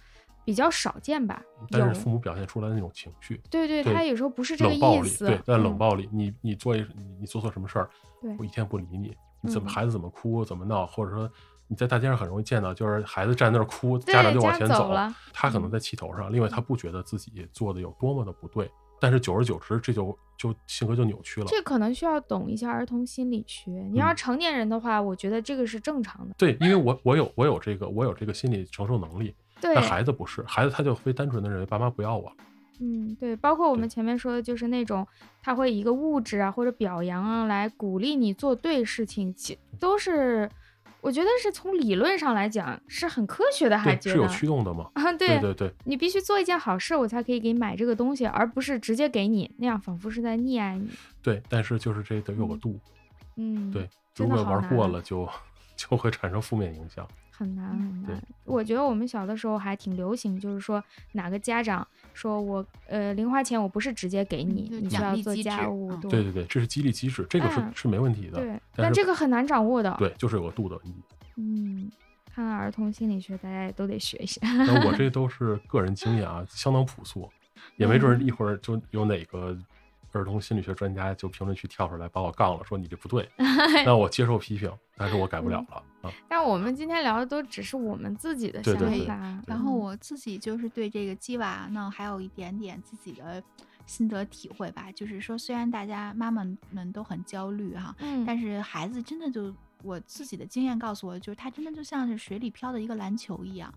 [0.47, 6.85] 比较少见吧，但是父母表现出来的那种情绪，对对，他有时候不是这个意思，对，但冷暴力，你你做一
[7.19, 7.89] 你做错什么事儿，
[8.21, 11.29] 对，我一天不理你，你怎么孩子怎么哭怎么闹，或者说
[11.67, 18.71] 你在大街上很容易见到，就是孩子站那儿哭，家长就往前走了，他可能在气头上，另外他不觉得自己做的有多么的不对，
[19.01, 21.47] 但是久而久之，这就就性格就扭曲了。
[21.49, 23.69] 这可能需要懂一下儿童心理学。
[23.91, 26.33] 你要成年人的话，我觉得这个是正常的。
[26.37, 29.35] 对，因为我我有我有这个我有这个心理承受能力。
[29.59, 32.31] 但孩子不是，孩子他就非单纯的认为爸妈不要我。
[32.79, 35.07] 嗯，对，包括我们前面说的，就是那种
[35.41, 40.47] 他会以一个物质啊或者表扬啊来鼓励你做对事情，其都是
[41.01, 44.91] 我觉得是从理论上来讲是很科学的，还觉得是有驱动的吗？
[44.93, 50.87] 啊，对对对，你必须做一件好事，我才可以给你买这个东西，而不是直接给你，那样仿佛是在溺爱你。
[51.23, 52.79] 对，但是就是这得有个度。
[53.37, 55.27] 嗯，对，如果玩过了，就
[55.75, 57.07] 就会产生负面影响。
[57.37, 68.39] 很难很难，我觉得我们小的时候还挺流行，就是说哪个家长说我呃零花钱我不是直接给你，你需要做家务，对对对，这是激励机制，这个是是没问题的。
[68.39, 69.95] 对，但这个很难掌握的。
[69.99, 70.99] 对，就是有个度的问题。
[71.37, 71.91] 嗯，
[72.33, 74.39] 看来儿童心理学大家也都得学一下。
[74.65, 77.29] 那我这 都是个人经验啊，相当朴素，
[77.75, 79.55] 也没准一会儿就有哪个。
[80.17, 83.29] 儿童心理学专家就评论区跳出来把我杠了，说你这不对，
[83.85, 86.11] 那我接受批评，但是我改不了了啊。
[86.27, 88.75] 但我们今天聊的都只是我们自己的想
[89.05, 93.41] 法，然后我自己就是对这个鸡娃呢，还有一点点自己的
[93.85, 99.53] 心得体会吧，就是说虽然大家妈妈们都很焦虑哈，嗯，但是孩子真的就。
[99.83, 103.73] 我自己的经验告诉我，就是它真的就像是水里漂的一个篮球一样，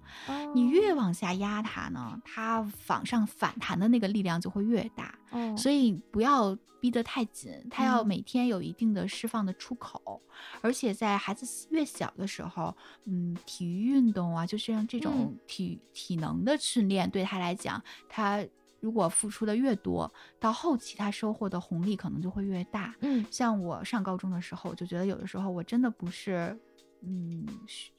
[0.55, 5.15] 你越往下压它呢，它往上反弹的那个力量就会越大。
[5.31, 10.21] 哦，所以不要逼得太紧，它要每天有一定的释放的出口。
[10.63, 12.75] 而且在孩子越小的时候，
[13.05, 18.45] 嗯，体育运动啊，就是像这种体体能的训练，对他来讲，他。
[18.81, 22.95] 如果付出的越多，到后期他收获的红利可能就会越大。
[23.01, 26.59] 嗯，像我上高中的时候，就觉得有的时候我真的不是，
[27.03, 27.47] 嗯，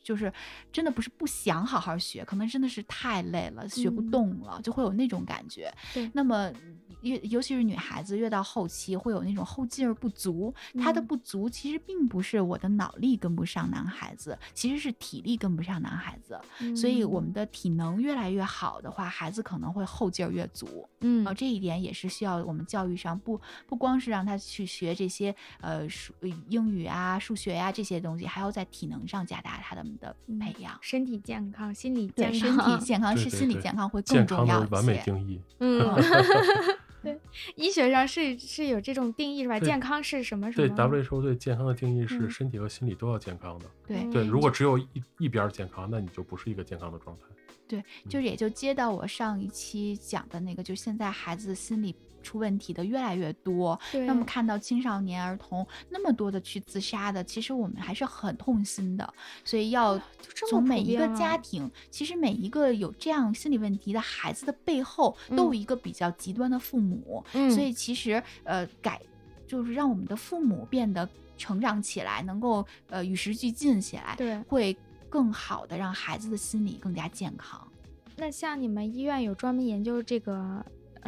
[0.04, 0.32] 就是
[0.72, 5.74] 真的不是不想好好学，可能真的是太累了，学不动了，就会有那种感觉。
[5.94, 6.52] 对，那么
[7.02, 16.40] 越尤其是女孩子越到后期会有那种后劲儿不足，她的不足其实并不是我的脑力跟不上男孩子，其实是体力跟不上男孩子。
[16.76, 20.88] 所以我们的体能越来越好的话，孩子可能会后劲儿越足。
[21.00, 26.14] 嗯，这一点也是需要我们教育上不不光是让他去学这些呃数
[26.50, 30.78] 英语啊、数学呀这些东西，还要在体能上加大他们的培养。
[30.82, 34.70] 身体健康、心理健康，身体健康是心理健康会更重要一些。
[34.70, 35.42] 完美定义。
[35.58, 35.82] 嗯。
[37.04, 37.20] 对，
[37.56, 39.60] 医学上是是有这种定义是吧？
[39.60, 40.68] 健康是什么什么？
[40.68, 43.66] 对，WHO 对健康的定义是身体和心理都要健康的。
[43.88, 44.88] 对对，如果只有一
[45.18, 47.24] 一边健康，那你就不是一个健康的状态。
[47.68, 51.96] 对，就是也就接到我上一期讲的那个，就现在孩子心理。
[52.22, 59.14] 出问题的越来越多，那么看到青少年儿童那么多的去自杀的，其实我们还是很痛心的。
[59.44, 60.00] 所以要
[60.50, 67.24] 从每一个家庭，其实每一个有这样心理问题的孩子的背后，都有一个比较极端的父母。
[67.32, 69.02] 所以其实呃改
[69.48, 71.08] 就是让我们的父母变得
[71.38, 74.78] 成长起来，能够呃与时俱进起来，对，会
[75.10, 77.68] 更好的让孩子的心理更加健康。
[78.18, 80.64] 那像你们医院有专门研究这个？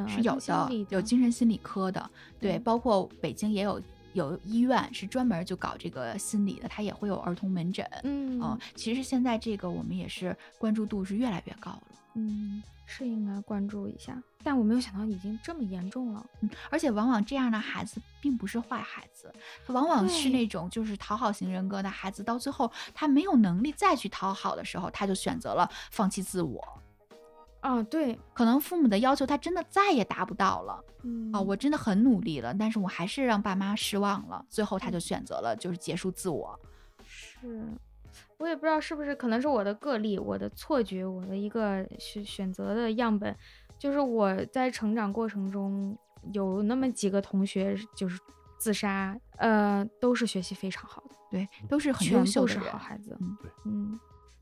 [0.07, 2.09] 是有的，有精神心理科的，
[2.39, 3.81] 对，包括北京也有
[4.13, 7.85] 有医院是专门就搞这个心理的，它也会有儿童门诊。
[8.03, 11.83] 嗯，其实现在这个我们也是关注度是越来越高了。
[12.15, 16.23] 嗯，是应该关注一下，但我没有想到已经这么严重了。
[16.41, 19.33] 嗯，而且往往这样的孩子并不是坏孩子，
[19.67, 26.63] 往往是那种就是讨好型人格的孩子，到最后他没有能力再去讨好的时候，他就选择了放弃自我。
[27.63, 30.83] 啊，对，可能父母的要求他真的再也达不到了。
[31.03, 34.45] 嗯啊，我真的很努力了，但是我还是让爸妈失望了。
[34.49, 36.59] 最后他就选择了就是结束自我。
[37.05, 37.65] 是，
[38.37, 43.33] 我也不知道是不是可能是我的个例，我的错觉，我的一个选选择的样本，
[43.79, 45.97] 就是我在成长过程中
[46.33, 48.19] 有那么几个同学就是
[48.57, 53.17] 自杀，呃，都是学习非常好的，对，都是很优秀的好孩子。
[53.21, 53.99] 嗯，对，嗯，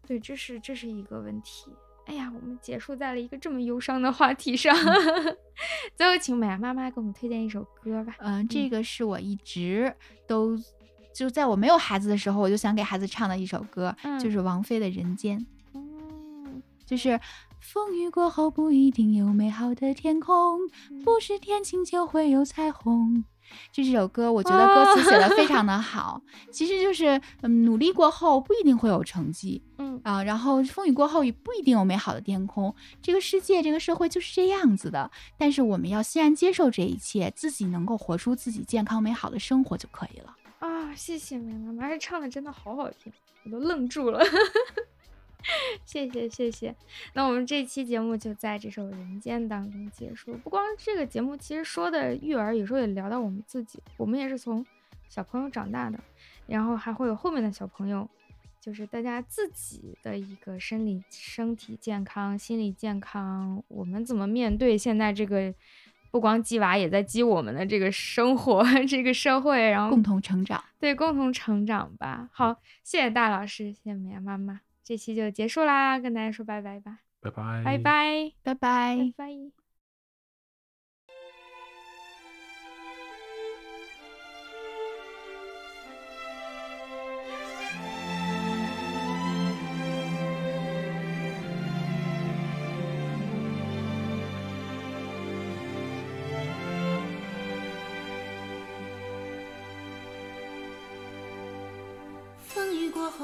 [0.07, 1.71] 对，这是这是一个问题。
[2.11, 4.75] 哎呀，我们结束在了一个这么忧伤的话题上。
[5.95, 8.13] 最后，请美伢妈妈给我们推荐一首歌吧。
[8.19, 9.95] 嗯，这个是我一直
[10.27, 10.59] 都
[11.13, 15.39] 就在我没有孩子的时候，我就想给孩子唱的一首歌，就是王菲的《人间》。
[15.73, 17.17] 嗯，就是
[17.61, 20.59] 风雨过后不一定有美好的天空，
[21.05, 23.23] 不是天晴就会有彩虹。
[23.71, 26.21] 就这首歌，我觉得歌词写的非常的好。
[26.51, 32.73] 其实就是，嗯，努力过后不一定会有成绩，嗯啊，然后风雨过后也不一定有美好的天空。
[33.01, 35.09] 这个世界，这个社会就是这样子的。
[35.37, 40.35] 但是我们要欣然接受这一切，自己能够活出自己健康美好的生活就可以了。
[40.59, 43.11] 啊，谢谢梅妈妈，唱的真的好好听，
[43.45, 44.23] 我都愣住了。
[45.91, 46.73] 谢谢谢谢，
[47.15, 50.33] 那我们这期节目就在这首《人间》当中结束。
[50.37, 54.65] 不光这个节目，其实说的育儿，有时候也聊到我们自己，我们也是从
[55.09, 55.99] 小朋友长大的，
[56.47, 58.09] 然后还会有后面的小朋友，
[58.61, 65.53] 就是大家自己的一个生理、身体健康、心理健康，我们怎么面对现在这个
[66.09, 72.29] 不光鸡娃也在鸡我们的这个生活、这个社会，然后共同成长，对，共同成长吧。
[72.31, 74.61] 好，谢谢大老师，谢谢美伢妈妈。
[74.91, 79.60] 这期就结束啦，跟大家说拜拜吧，拜拜，拜拜，拜拜，拜拜。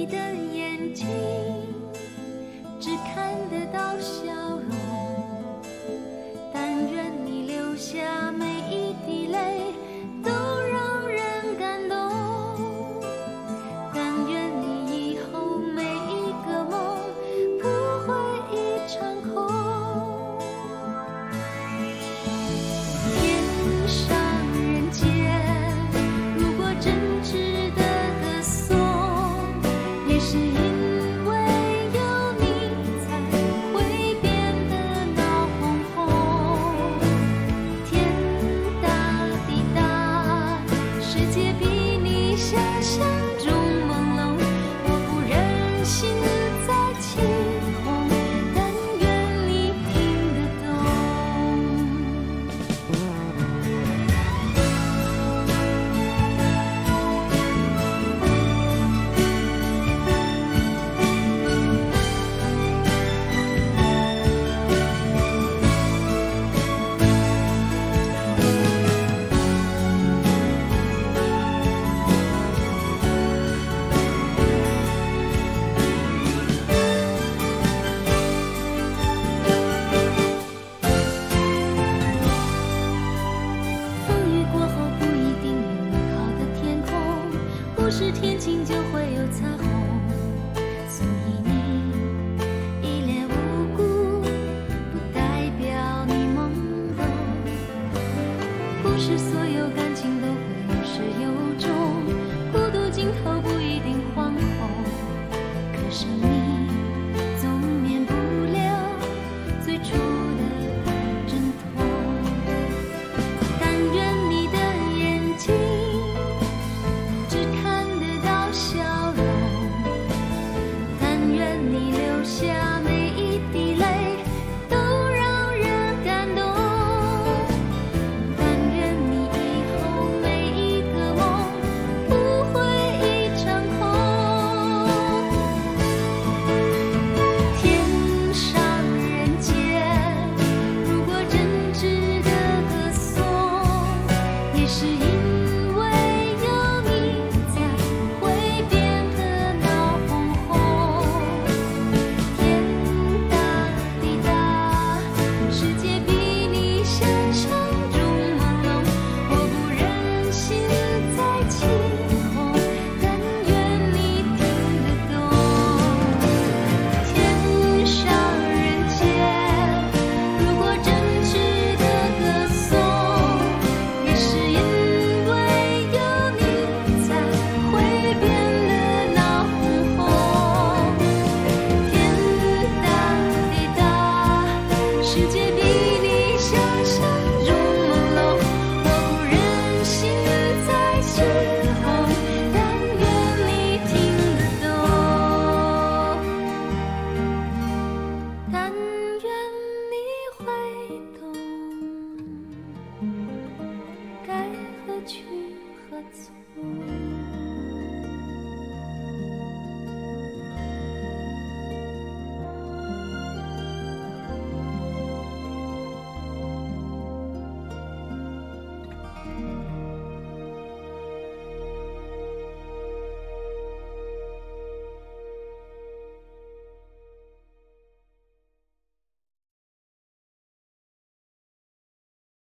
[0.00, 1.06] 你的眼睛
[2.80, 4.39] 只看得到笑